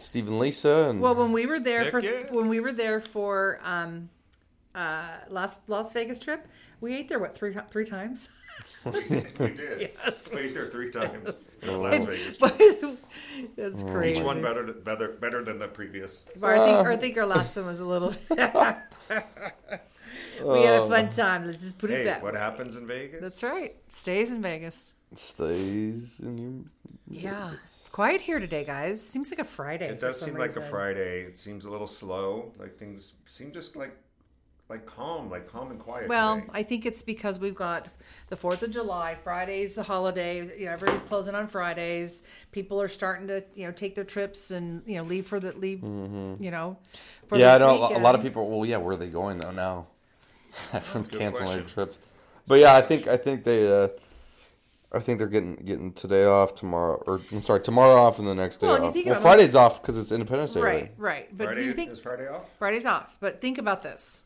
Steve 0.00 0.28
and 0.28 0.38
Lisa 0.38 0.88
and 0.88 1.00
Well, 1.00 1.14
when 1.14 1.32
we 1.32 1.46
were 1.46 1.60
there 1.60 1.82
Heck 1.84 1.90
for 1.90 2.00
yeah. 2.00 2.22
when 2.30 2.48
we 2.48 2.60
were 2.60 2.72
there 2.72 3.00
for 3.00 3.60
um 3.64 4.08
uh 4.74 5.08
Las 5.28 5.60
Las 5.68 5.92
Vegas 5.92 6.18
trip, 6.18 6.46
we 6.80 6.94
ate 6.94 7.08
there 7.08 7.18
what 7.18 7.34
three 7.34 7.54
three 7.70 7.84
times. 7.84 8.28
We 8.84 9.00
did. 9.02 9.90
Yes, 10.04 10.28
we 10.32 10.40
ate 10.40 10.52
there 10.54 10.62
three 10.62 10.90
times 10.90 11.56
in 11.62 11.70
Oh. 11.70 11.80
Las 11.84 12.02
Vegas. 12.04 12.36
But 12.36 12.56
trip. 12.58 12.98
That's 13.56 13.82
crazy. 13.82 14.20
Each 14.20 14.26
one 14.26 14.42
better, 14.42 14.64
better, 14.72 15.08
better 15.12 15.42
than 15.44 15.58
the 15.58 15.68
previous. 15.68 16.26
Or 16.40 16.52
I 16.54 16.58
think, 16.66 16.78
or 16.78 16.90
I 16.92 16.96
think 16.96 17.16
our 17.18 17.26
last 17.26 17.56
one 17.56 17.66
was 17.66 17.80
a 17.80 17.86
little. 17.86 18.14
we 18.28 18.36
had 20.62 20.82
a 20.82 20.86
fun 20.88 21.08
time. 21.10 21.46
Let's 21.46 21.62
just 21.62 21.78
put 21.78 21.90
it 21.90 21.98
Hey, 21.98 22.04
that 22.04 22.22
what 22.22 22.34
way. 22.34 22.40
happens 22.40 22.76
in 22.76 22.86
Vegas? 22.86 23.20
That's 23.22 23.42
right. 23.42 23.76
Stays 23.88 24.30
in 24.30 24.42
Vegas. 24.42 24.94
Stays 25.14 26.20
in 26.20 26.38
your. 26.38 26.52
Yeah, 27.08 27.52
it's 27.64 27.88
quiet 27.88 28.20
here 28.20 28.38
today, 28.38 28.64
guys. 28.64 29.04
Seems 29.04 29.30
like 29.30 29.40
a 29.40 29.44
Friday. 29.44 29.88
It 29.88 30.00
does 30.00 30.20
some 30.20 30.30
seem 30.30 30.38
like 30.38 30.54
a. 30.56 30.60
Friday. 30.60 31.22
It 31.22 31.38
seems 31.38 31.64
a 31.64 31.70
little 31.70 31.86
slow. 31.86 32.52
Like 32.58 32.78
things 32.78 33.12
seem 33.26 33.52
just 33.52 33.74
like, 33.74 33.96
like 34.68 34.86
calm, 34.86 35.28
like 35.28 35.50
calm 35.50 35.70
and 35.70 35.80
quiet. 35.80 36.08
Well, 36.08 36.36
today. 36.36 36.50
I 36.52 36.62
think 36.62 36.86
it's 36.86 37.02
because 37.02 37.40
we've 37.40 37.54
got 37.54 37.88
the 38.28 38.36
Fourth 38.36 38.62
of 38.62 38.70
July. 38.70 39.16
Friday's 39.16 39.74
the 39.74 39.82
holiday. 39.82 40.38
You 40.58 40.66
know, 40.66 40.72
everybody's 40.72 41.02
closing 41.02 41.34
on 41.34 41.48
Fridays. 41.48 42.22
People 42.52 42.80
are 42.80 42.88
starting 42.88 43.26
to, 43.28 43.44
you 43.54 43.66
know, 43.66 43.72
take 43.72 43.96
their 43.96 44.04
trips 44.04 44.52
and 44.52 44.82
you 44.86 44.96
know 44.96 45.02
leave 45.02 45.26
for 45.26 45.40
the 45.40 45.52
leave. 45.52 45.82
You 45.82 46.50
know, 46.50 46.78
for 47.26 47.36
Mm-hmm. 47.36 47.40
Yeah, 47.40 47.54
I 47.54 47.58
know 47.58 47.82
a 47.82 47.98
a 47.98 48.00
lot 48.00 48.14
of 48.14 48.22
people. 48.22 48.48
Well, 48.48 48.64
yeah, 48.64 48.76
where 48.76 48.92
are 48.92 48.96
they 48.96 49.08
going 49.08 49.38
though 49.38 49.50
now? 49.50 49.86
Everyone's 50.72 51.08
good 51.08 51.18
canceling 51.18 51.48
their 51.48 51.62
trips. 51.62 51.98
But 52.46 52.60
yeah, 52.60 52.74
I 52.74 52.82
think 52.82 53.08
I 53.08 53.16
think 53.16 53.42
they. 53.42 53.66
Uh, 53.66 53.88
I 54.92 54.98
think 54.98 55.18
they're 55.18 55.28
getting 55.28 55.54
getting 55.56 55.92
today 55.92 56.24
off 56.24 56.54
tomorrow, 56.54 57.02
or 57.06 57.20
I'm 57.30 57.42
sorry, 57.42 57.60
tomorrow 57.60 57.94
off 58.00 58.18
and 58.18 58.26
the 58.26 58.34
next 58.34 58.56
day 58.56 58.66
Well, 58.66 58.76
and 58.76 58.84
you 58.84 58.88
off. 58.88 58.94
think 58.94 59.06
Well, 59.06 59.14
about 59.20 59.22
Friday's 59.22 59.54
off 59.54 59.80
because 59.80 59.96
it's 59.96 60.10
Independence 60.10 60.54
Day. 60.54 60.60
Right, 60.60 60.94
right. 60.98 61.28
But 61.36 61.44
Friday 61.44 61.60
do 61.60 61.66
you 61.66 61.72
think 61.72 61.90
is 61.92 62.00
Friday 62.00 62.26
off? 62.28 62.48
Friday's 62.58 62.86
off? 62.86 63.16
But 63.20 63.40
think 63.40 63.58
about 63.58 63.82
this. 63.84 64.24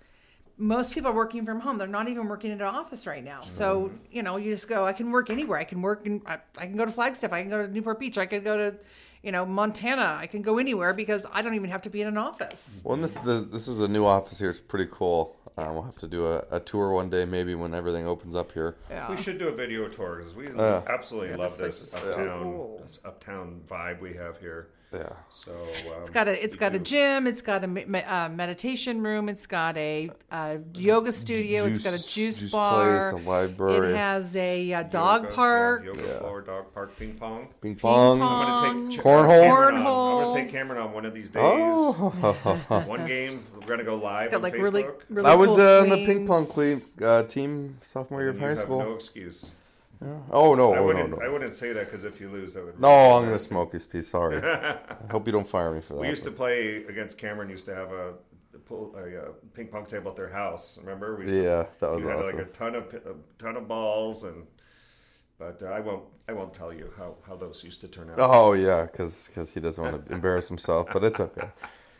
Most 0.56 0.94
people 0.94 1.10
are 1.10 1.14
working 1.14 1.44
from 1.44 1.60
home. 1.60 1.76
They're 1.78 1.86
not 1.88 2.08
even 2.08 2.28
working 2.28 2.50
in 2.52 2.60
an 2.60 2.66
office 2.66 3.06
right 3.06 3.22
now. 3.24 3.40
So 3.42 3.86
Mm-hmm. 3.86 3.96
you 4.10 4.22
know, 4.22 4.36
you 4.38 4.52
just 4.52 4.68
go. 4.68 4.86
I 4.86 4.92
can 4.92 5.10
work 5.10 5.28
anywhere. 5.28 5.58
I 5.58 5.64
can 5.64 5.82
work 5.82 6.06
in. 6.06 6.22
I, 6.26 6.38
I 6.56 6.66
can 6.66 6.76
go 6.76 6.84
to 6.86 6.92
Flagstaff. 6.92 7.32
I 7.32 7.42
can 7.42 7.50
go 7.50 7.66
to 7.66 7.70
Newport 7.70 7.98
Beach. 8.00 8.16
I 8.16 8.24
can 8.26 8.42
go 8.42 8.56
to, 8.56 8.74
you 9.24 9.32
know, 9.32 9.46
Montana. 9.46 10.18
I 10.20 10.26
can 10.26 10.42
go 10.42 10.58
anywhere 10.58 10.92
because 10.92 11.26
I 11.32 11.40
don't 11.42 11.54
even 11.54 11.70
have 11.70 11.82
to 11.82 11.90
be 11.90 12.02
in 12.02 12.08
an 12.08 12.18
office. 12.18 12.82
Well, 12.84 12.96
this 12.98 13.16
the, 13.18 13.40
this 13.40 13.66
is 13.66 13.80
a 13.80 13.88
new 13.88 14.04
office 14.04 14.38
here. 14.38 14.50
It's 14.50 14.60
pretty 14.60 14.88
cool. 14.90 15.34
Uh, 15.56 15.70
we'll 15.72 15.82
have 15.82 15.96
to 15.96 16.08
do 16.08 16.26
a, 16.26 16.44
a 16.50 16.60
tour 16.60 16.90
one 16.90 17.08
day, 17.08 17.24
maybe 17.24 17.54
when 17.54 17.74
everything 17.74 18.06
opens 18.08 18.34
up 18.34 18.50
here. 18.52 18.74
Yeah. 18.90 19.08
We 19.08 19.16
should 19.16 19.38
do 19.38 19.48
a 19.48 19.52
video 19.54 19.88
tour 19.88 20.16
because 20.16 20.34
we 20.34 20.48
Uh, 20.48 20.82
absolutely 20.88 21.30
Yeah, 21.30 21.36
love 21.36 21.56
this 21.56 21.80
this, 21.80 22.00
place 22.00 22.10
is 22.10 22.16
so 22.16 22.40
cool. 22.42 22.78
this 22.82 23.00
uptown 23.04 23.62
vibe 23.66 24.00
we 24.00 24.14
have 24.14 24.38
here. 24.38 24.68
Yeah. 24.94 25.08
So 25.28 25.50
um, 25.52 26.00
It's 26.00 26.10
got 26.10 26.28
a 26.28 26.44
it's 26.44 26.54
got 26.54 26.74
a 26.74 26.78
gym. 26.78 27.26
It's 27.26 27.42
got 27.42 27.64
a 27.64 27.66
me- 27.66 27.84
me- 27.86 28.02
uh, 28.04 28.28
meditation 28.28 29.02
room. 29.02 29.28
It's 29.28 29.46
got 29.46 29.76
a, 29.76 30.10
uh 30.30 30.58
yoga 30.74 31.10
studio. 31.12 31.64
it's 31.64 31.80
got 31.82 31.94
a 31.94 31.96
Juice- 31.96 32.14
juice, 32.14 32.40
juice 32.42 32.52
bar. 32.52 33.10
place, 33.12 33.24
a 33.26 33.28
library. 33.28 33.88
It 33.92 33.96
has 33.96 34.36
a 34.36 34.72
uh, 34.72 34.82
dog 34.84 35.24
yoga, 35.24 35.34
park. 35.34 35.82
yeah, 35.84 35.92
yoga 35.92 36.18
floor, 36.20 36.40
dog 36.42 36.72
park, 36.74 36.96
ping 36.96 37.14
pong. 37.14 37.48
Ping 37.60 37.74
pong. 37.74 38.20
pong. 38.20 38.22
I'm 38.22 38.72
gonna 38.72 38.90
take 38.90 39.00
Ch- 39.00 39.02
Cornhole? 39.02 39.42
Cameron 39.48 39.74
on. 39.86 40.22
I'm 40.22 40.28
gonna 40.30 40.40
take 40.42 40.52
Cameron 40.52 40.80
on 40.82 40.92
one 40.92 41.04
of 41.04 41.14
these 41.14 41.30
days. 41.30 41.42
Oh, 41.42 42.64
One 42.86 43.06
game, 43.06 43.44
we're 43.54 43.66
gonna 43.66 43.84
go 43.84 43.96
live 43.96 44.26
It's 44.26 44.30
got 44.30 44.36
on 44.36 44.42
like 44.42 44.54
Facebook. 44.54 44.62
really 44.62 44.84
really 45.10 45.28
I 45.30 45.34
was 45.34 45.50
cool 45.56 45.60
uh, 45.60 45.82
in 45.82 45.88
the 45.90 46.04
ping 46.06 46.26
pong 46.26 46.46
cle- 46.46 46.78
uh, 47.02 47.22
team 47.24 47.76
sophomore 47.80 48.20
year 48.20 48.30
of 48.30 48.36
and 48.36 48.42
high 48.44 48.48
have 48.50 48.58
school. 48.58 48.78
no 48.80 48.92
excuse. 48.94 49.54
Oh 50.30 50.54
no! 50.54 50.72
I 50.74 50.78
Oh 50.78 50.86
wouldn't. 50.86 51.10
No! 51.10 51.18
I 51.24 51.28
wouldn't 51.28 51.54
say 51.54 51.72
that 51.72 51.86
because 51.86 52.04
if 52.04 52.20
you 52.20 52.28
lose, 52.28 52.56
I 52.56 52.62
would. 52.62 52.78
No, 52.80 52.88
really 52.88 53.10
I'm 53.16 53.24
gonna 53.24 53.38
smoke 53.38 53.72
you, 53.72 53.78
Steve. 53.78 54.04
Sorry. 54.04 54.38
I 54.42 54.78
hope 55.10 55.26
you 55.26 55.32
don't 55.32 55.48
fire 55.48 55.72
me 55.72 55.80
for 55.80 55.94
that. 55.94 56.00
We 56.00 56.08
used 56.08 56.24
to 56.24 56.30
play 56.30 56.84
against 56.84 57.18
Cameron. 57.18 57.48
Used 57.50 57.66
to 57.66 57.74
have 57.74 57.92
a, 57.92 58.14
a, 58.70 58.74
a, 58.74 59.22
uh 59.22 59.28
ping 59.54 59.68
pong 59.68 59.86
table 59.86 60.10
at 60.10 60.16
their 60.16 60.28
house. 60.30 60.78
Remember? 60.78 61.16
We 61.16 61.24
used 61.24 61.36
to- 61.36 61.42
Yeah, 61.42 61.66
that 61.80 61.90
was 61.90 62.02
we 62.02 62.08
had 62.10 62.20
like 62.24 62.34
a 62.38 62.44
ton 62.44 62.74
of 62.74 62.92
a 62.94 63.14
ton 63.38 63.56
of 63.56 63.68
balls 63.68 64.24
and. 64.24 64.46
But 65.36 65.62
uh, 65.64 65.66
I 65.66 65.80
won't. 65.80 66.04
I 66.28 66.32
won't 66.32 66.54
tell 66.54 66.72
you 66.72 66.92
how, 66.96 67.16
how 67.26 67.34
those 67.34 67.62
used 67.64 67.80
to 67.80 67.88
turn 67.88 68.08
out. 68.08 68.16
Oh 68.18 68.52
yeah, 68.52 68.82
because 68.84 69.28
he 69.52 69.60
doesn't 69.60 69.82
want 69.82 70.06
to 70.06 70.12
embarrass 70.18 70.46
himself, 70.48 70.88
but 70.92 71.02
it's 71.02 71.18
okay. 71.18 71.48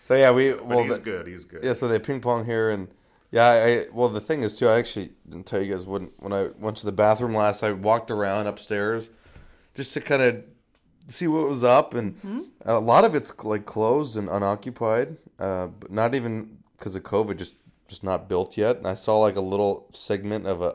So 0.07 0.15
yeah, 0.15 0.31
we 0.31 0.53
but 0.53 0.67
well 0.67 0.85
he's 0.85 0.99
the- 0.99 1.03
good. 1.05 1.27
He's 1.27 1.45
good. 1.45 1.65
yeah. 1.65 1.73
So 1.73 1.89
they 1.89 1.99
ping 1.99 2.21
pong 2.21 2.45
here, 2.45 2.71
and 2.71 2.87
yeah, 3.39 3.49
I, 3.67 3.87
well 3.93 4.09
the 4.09 4.21
thing 4.29 4.43
is 4.43 4.55
too. 4.55 4.69
I 4.69 4.79
actually 4.79 5.11
didn't 5.29 5.47
tell 5.47 5.61
you 5.63 5.73
guys 5.75 5.85
when 5.87 6.05
when 6.19 6.33
I 6.33 6.43
went 6.59 6.77
to 6.79 6.87
the 6.87 6.93
bathroom 7.05 7.35
last. 7.35 7.63
I 7.65 7.73
walked 7.73 8.11
around 8.11 8.47
upstairs 8.47 9.11
just 9.75 9.93
to 9.95 10.01
kind 10.01 10.23
of 10.23 10.45
see 11.09 11.27
what 11.27 11.49
was 11.49 11.65
up, 11.65 11.95
and 11.95 12.15
a 12.65 12.79
lot 12.79 13.05
of 13.05 13.15
it's 13.15 13.31
like 13.45 13.65
closed 13.67 14.17
and 14.17 14.29
unoccupied, 14.29 15.17
uh, 15.39 15.67
but 15.81 15.91
not 15.91 16.15
even 16.15 16.59
because 16.79 16.95
of 16.95 17.03
COVID, 17.03 17.37
just 17.37 17.55
just 17.89 18.03
not 18.05 18.29
built 18.29 18.57
yet. 18.57 18.77
And 18.79 18.87
I 18.87 18.95
saw 18.95 19.19
like 19.19 19.37
a 19.37 19.41
little 19.53 19.89
segment 19.93 20.47
of 20.47 20.63
an 20.63 20.73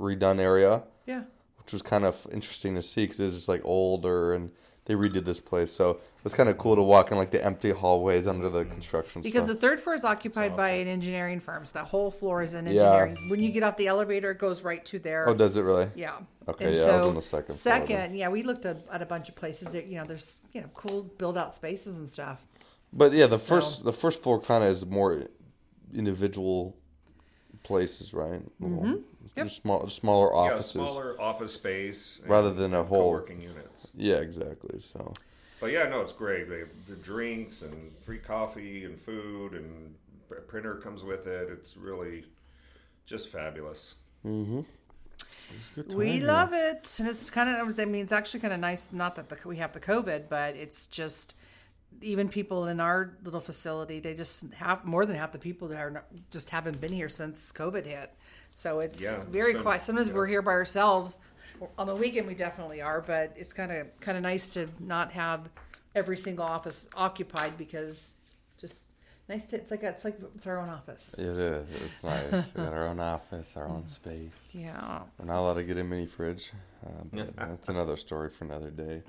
unredone 0.00 0.38
area 0.40 0.82
Yeah. 1.06 1.24
which 1.58 1.72
was 1.72 1.82
kind 1.82 2.04
of 2.04 2.26
interesting 2.32 2.74
to 2.76 2.82
see 2.82 3.02
because 3.04 3.20
it 3.20 3.24
was 3.24 3.34
just 3.34 3.48
like 3.48 3.62
older 3.64 4.32
and 4.32 4.50
they 4.86 4.94
redid 4.94 5.24
this 5.24 5.40
place. 5.40 5.72
So 5.72 5.90
it 5.92 6.00
was 6.24 6.34
kind 6.34 6.48
of 6.48 6.58
cool 6.58 6.76
to 6.76 6.82
walk 6.82 7.10
in 7.10 7.16
like 7.16 7.30
the 7.30 7.42
empty 7.44 7.70
hallways 7.70 8.26
under 8.26 8.48
the 8.48 8.64
construction. 8.64 9.22
Because 9.22 9.44
stuff. 9.44 9.56
the 9.56 9.60
third 9.60 9.80
floor 9.80 9.94
is 9.94 10.04
occupied 10.04 10.56
by 10.56 10.70
an 10.70 10.88
engineering 10.88 11.40
firm. 11.40 11.64
So 11.64 11.78
that 11.78 11.86
whole 11.86 12.10
floor 12.10 12.42
is 12.42 12.54
in 12.54 12.66
Yeah. 12.66 12.72
engineering. 13.04 13.28
When 13.30 13.40
you 13.42 13.50
get 13.50 13.62
off 13.62 13.76
the 13.76 13.86
elevator, 13.86 14.30
it 14.30 14.38
goes 14.38 14.62
right 14.62 14.84
to 14.86 14.98
there. 14.98 15.28
oh, 15.28 15.34
does 15.34 15.56
it 15.56 15.62
really? 15.62 15.88
Yeah. 15.94 16.18
Okay, 16.46 16.76
yeah, 16.76 16.82
I 16.84 16.96
was 16.96 17.06
on 17.06 17.14
the 17.14 17.22
second 17.22 17.54
floor. 17.54 17.56
Second, 17.56 18.16
yeah, 18.16 18.28
we 18.28 18.42
looked 18.42 18.66
at, 18.66 18.76
at 18.92 19.00
a 19.00 19.06
bunch 19.06 19.30
of 19.30 19.34
places 19.34 19.68
that 19.68 19.86
you 19.86 19.96
know 19.96 20.04
there's 20.04 20.36
you 20.52 20.60
know 20.60 20.68
cool 20.74 21.02
build 21.02 21.38
out 21.38 21.54
spaces 21.54 21.96
and 21.96 22.10
stuff. 22.10 22.44
But 22.92 23.12
yeah, 23.12 23.26
the 23.26 23.38
So- 23.38 23.54
first 23.56 23.84
the 23.84 23.92
first 23.92 24.22
floor 24.22 24.38
kind 24.40 24.62
of 24.62 24.70
is 24.70 24.84
more 24.84 25.22
individual 25.94 26.76
places, 27.62 28.12
right? 28.12 28.42
Mm-hmm. 28.60 28.96
Yep. 29.36 29.48
Small, 29.48 29.88
smaller 29.88 30.34
offices. 30.34 30.74
Yeah, 30.74 30.82
offices. 30.82 30.94
smaller 30.94 31.20
office 31.20 31.54
space 31.54 32.20
Rather 32.26 32.52
than 32.52 32.74
a 32.74 32.84
whole- 32.84 33.12
co-working 33.12 33.40
units. 33.40 33.90
Yeah, 33.96 34.16
exactly. 34.16 34.78
So 34.78 35.12
But 35.60 35.72
yeah, 35.72 35.88
no, 35.88 36.00
it's 36.00 36.12
great. 36.12 36.48
They 36.48 36.60
have 36.60 36.86
the 36.88 36.96
drinks 36.96 37.62
and 37.62 37.92
free 38.02 38.18
coffee 38.18 38.84
and 38.84 38.98
food 38.98 39.54
and 39.54 39.94
a 40.30 40.40
printer 40.40 40.74
comes 40.76 41.02
with 41.04 41.26
it. 41.26 41.48
It's 41.50 41.76
really 41.76 42.24
just 43.06 43.28
fabulous. 43.28 43.94
Mm-hmm. 44.26 44.60
We 45.96 46.20
love 46.20 46.52
it, 46.52 46.96
and 46.98 47.08
it's 47.08 47.30
kind 47.30 47.48
of. 47.48 47.78
I 47.78 47.84
mean, 47.84 48.02
it's 48.02 48.12
actually 48.12 48.40
kind 48.40 48.52
of 48.52 48.60
nice. 48.60 48.92
Not 48.92 49.14
that 49.16 49.28
the, 49.28 49.36
we 49.46 49.58
have 49.58 49.72
the 49.72 49.80
COVID, 49.80 50.28
but 50.28 50.56
it's 50.56 50.86
just 50.86 51.34
even 52.00 52.28
people 52.28 52.66
in 52.66 52.80
our 52.80 53.16
little 53.22 53.40
facility. 53.40 54.00
They 54.00 54.14
just 54.14 54.52
have 54.54 54.84
more 54.84 55.06
than 55.06 55.16
half 55.16 55.32
the 55.32 55.38
people 55.38 55.68
that 55.68 55.78
are 55.78 55.90
not, 55.90 56.06
just 56.30 56.50
haven't 56.50 56.80
been 56.80 56.92
here 56.92 57.08
since 57.08 57.52
COVID 57.52 57.86
hit. 57.86 58.12
So 58.54 58.78
it's 58.78 59.02
Yeah, 59.02 59.16
it's 59.16 59.22
very 59.24 59.52
been- 59.54 59.62
quiet. 59.62 59.82
Sometimes 59.82 60.08
yeah. 60.08 60.14
we're 60.14 60.26
here 60.26 60.42
by 60.42 60.52
ourselves. 60.52 61.18
On 61.78 61.86
the 61.86 61.94
weekend, 61.94 62.26
we 62.26 62.34
definitely 62.34 62.80
are, 62.82 63.00
but 63.00 63.32
it's 63.36 63.52
kind 63.52 63.70
of 63.72 63.86
kind 64.00 64.16
of 64.16 64.22
nice 64.22 64.48
to 64.50 64.68
not 64.80 65.12
have 65.12 65.48
every 65.94 66.16
single 66.16 66.44
office 66.44 66.88
occupied 66.96 67.56
because 67.56 68.16
just 68.58 68.86
nice 69.28 69.46
to. 69.46 69.56
It's 69.56 69.70
like 69.70 69.82
a, 69.82 69.88
it's 69.90 70.04
like 70.04 70.18
it's 70.34 70.46
our 70.46 70.58
own 70.58 70.68
office. 70.68 71.14
it 71.16 71.24
is. 71.26 71.66
It's 71.80 72.04
nice. 72.04 72.32
we 72.54 72.62
got 72.64 72.72
our 72.72 72.86
own 72.88 73.00
office, 73.00 73.56
our 73.56 73.66
own 73.68 73.86
space. 73.88 74.30
Yeah. 74.52 75.02
We're 75.18 75.26
not 75.26 75.38
allowed 75.40 75.54
to 75.54 75.64
get 75.64 75.78
a 75.78 75.84
mini 75.84 76.06
fridge, 76.06 76.52
uh, 76.84 76.90
but 77.12 77.36
that's 77.36 77.68
another 77.68 77.96
story 77.96 78.28
for 78.30 78.44
another 78.44 78.70
day. 78.70 79.02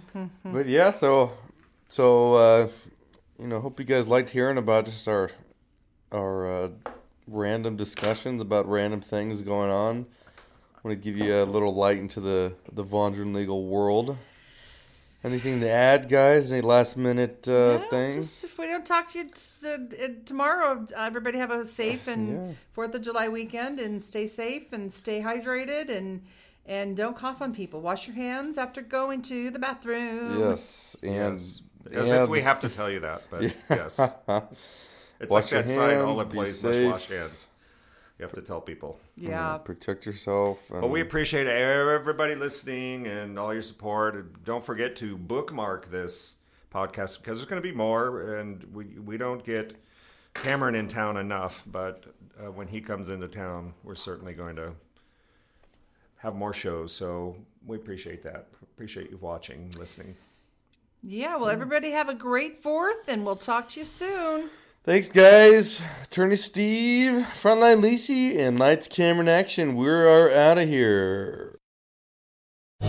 but 0.44 0.66
yeah, 0.66 0.90
so 0.90 1.32
so 1.88 2.34
uh, 2.34 2.68
you 3.38 3.48
know, 3.48 3.60
hope 3.60 3.78
you 3.78 3.84
guys 3.86 4.08
liked 4.08 4.30
hearing 4.30 4.56
about 4.58 4.86
just 4.86 5.06
our 5.06 5.30
our 6.10 6.64
uh, 6.64 6.68
random 7.26 7.76
discussions 7.76 8.40
about 8.42 8.68
random 8.68 9.00
things 9.00 9.42
going 9.42 9.70
on. 9.70 10.06
I 10.76 10.80
want 10.88 11.00
to 11.00 11.12
give 11.12 11.16
you 11.16 11.42
a 11.42 11.44
little 11.44 11.74
light 11.74 11.98
into 11.98 12.20
the 12.20 12.54
the 12.72 12.84
Vondran 12.84 13.34
legal 13.34 13.64
world. 13.66 14.16
Anything 15.24 15.60
to 15.60 15.70
add, 15.70 16.08
guys? 16.08 16.50
Any 16.50 16.62
last 16.62 16.96
minute 16.96 17.46
uh, 17.46 17.78
Yeah, 17.82 17.88
things? 17.90 18.16
Just 18.16 18.42
if 18.44 18.58
we 18.58 18.66
don't 18.66 18.84
talk 18.84 19.12
to 19.12 19.18
you 19.18 19.26
t- 19.32 19.68
uh, 20.02 20.08
tomorrow, 20.24 20.84
uh, 20.96 21.00
everybody 21.02 21.38
have 21.38 21.52
a 21.52 21.64
safe 21.64 22.08
and 22.08 22.56
Fourth 22.72 22.92
of 22.96 23.02
July 23.02 23.28
weekend, 23.28 23.78
and 23.78 24.02
stay 24.02 24.26
safe 24.26 24.72
and 24.72 24.92
stay 24.92 25.20
hydrated, 25.20 25.90
and 25.96 26.22
and 26.66 26.96
don't 26.96 27.16
cough 27.16 27.40
on 27.40 27.54
people. 27.54 27.80
Wash 27.80 28.08
your 28.08 28.16
hands 28.16 28.58
after 28.58 28.82
going 28.82 29.22
to 29.22 29.50
the 29.52 29.60
bathroom. 29.60 30.40
Yes, 30.40 30.96
and 31.04 31.12
Yes. 31.38 31.62
As 31.92 32.10
and- 32.10 32.22
if 32.24 32.28
we 32.28 32.40
have 32.40 32.58
to 32.60 32.68
tell 32.68 32.90
you 32.90 33.00
that, 33.00 33.22
but 33.30 33.42
yes. 33.70 34.00
It's 35.22 35.32
Wash 35.32 35.44
like 35.44 35.50
your 35.52 35.62
that 35.62 35.70
sign, 35.70 35.98
all 35.98 36.08
hands, 36.08 36.18
the 36.18 36.24
be 36.24 36.34
place 36.34 36.62
must 36.64 36.82
wash 36.82 37.06
hands. 37.06 37.46
You 38.18 38.24
have 38.24 38.32
to 38.34 38.42
tell 38.42 38.60
people. 38.60 38.98
Yeah. 39.16 39.56
protect 39.58 40.04
yourself. 40.04 40.68
And 40.70 40.80
But 40.80 40.88
we 40.88 41.00
appreciate 41.00 41.46
everybody 41.46 42.34
listening 42.34 43.06
and 43.06 43.38
all 43.38 43.52
your 43.52 43.62
support. 43.62 44.44
Don't 44.44 44.62
forget 44.62 44.96
to 44.96 45.16
bookmark 45.16 45.90
this 45.90 46.36
podcast 46.72 47.18
because 47.18 47.38
there's 47.38 47.44
going 47.44 47.62
to 47.62 47.68
be 47.68 47.74
more, 47.74 48.36
and 48.36 48.64
we 48.74 48.84
we 48.98 49.16
don't 49.16 49.44
get 49.44 49.74
Cameron 50.34 50.74
in 50.74 50.88
town 50.88 51.16
enough. 51.16 51.62
But 51.66 52.04
uh, 52.38 52.50
when 52.50 52.66
he 52.66 52.80
comes 52.80 53.10
into 53.10 53.28
town, 53.28 53.74
we're 53.84 53.94
certainly 53.94 54.34
going 54.34 54.56
to 54.56 54.72
have 56.16 56.34
more 56.34 56.52
shows. 56.52 56.92
So 56.92 57.36
we 57.66 57.76
appreciate 57.76 58.22
that. 58.24 58.48
Appreciate 58.62 59.10
you 59.10 59.18
watching, 59.20 59.70
listening. 59.78 60.16
Yeah. 61.02 61.36
Well, 61.36 61.48
everybody 61.48 61.90
have 61.92 62.08
a 62.08 62.14
great 62.14 62.58
Fourth, 62.60 63.08
and 63.08 63.24
we'll 63.24 63.36
talk 63.36 63.70
to 63.70 63.80
you 63.80 63.86
soon. 63.86 64.48
Thanks, 64.84 65.08
guys. 65.08 65.80
Attorney 66.02 66.34
Steve, 66.34 67.24
Frontline 67.34 67.80
Lacey, 67.80 68.40
and 68.40 68.58
Lights 68.58 68.88
Cameron 68.88 69.28
and 69.28 69.38
Action. 69.38 69.76
We 69.76 69.88
are 69.88 70.28
out 70.28 70.58
of 70.58 70.68
here. 70.68 71.56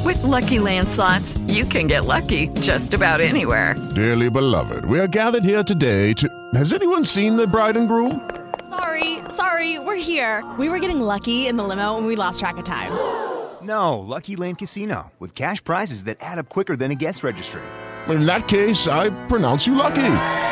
With 0.03 0.21
Lucky 0.23 0.57
Land 0.57 0.89
slots, 0.89 1.37
you 1.47 1.65
can 1.65 1.85
get 1.85 2.05
lucky 2.05 2.47
just 2.61 2.95
about 2.95 3.21
anywhere. 3.21 3.75
Dearly 3.93 4.31
beloved, 4.31 4.85
we 4.85 4.99
are 4.99 5.07
gathered 5.07 5.43
here 5.43 5.61
today 5.61 6.13
to. 6.13 6.27
Has 6.55 6.73
anyone 6.73 7.05
seen 7.05 7.35
the 7.35 7.45
bride 7.45 7.77
and 7.77 7.87
groom? 7.87 8.27
Sorry, 8.69 9.19
sorry, 9.29 9.77
we're 9.77 9.95
here. 9.95 10.43
We 10.57 10.69
were 10.69 10.79
getting 10.79 10.99
lucky 10.99 11.45
in 11.45 11.57
the 11.57 11.63
limo 11.63 11.97
and 11.97 12.07
we 12.07 12.15
lost 12.15 12.39
track 12.39 12.57
of 12.57 12.65
time. 12.65 12.91
No, 13.61 13.99
Lucky 13.99 14.35
Land 14.35 14.57
Casino, 14.57 15.11
with 15.19 15.35
cash 15.35 15.63
prizes 15.63 16.05
that 16.05 16.17
add 16.21 16.39
up 16.39 16.49
quicker 16.49 16.75
than 16.75 16.89
a 16.89 16.95
guest 16.95 17.23
registry. 17.23 17.61
In 18.09 18.25
that 18.25 18.47
case, 18.47 18.87
I 18.87 19.11
pronounce 19.27 19.67
you 19.67 19.75
lucky. 19.75 20.51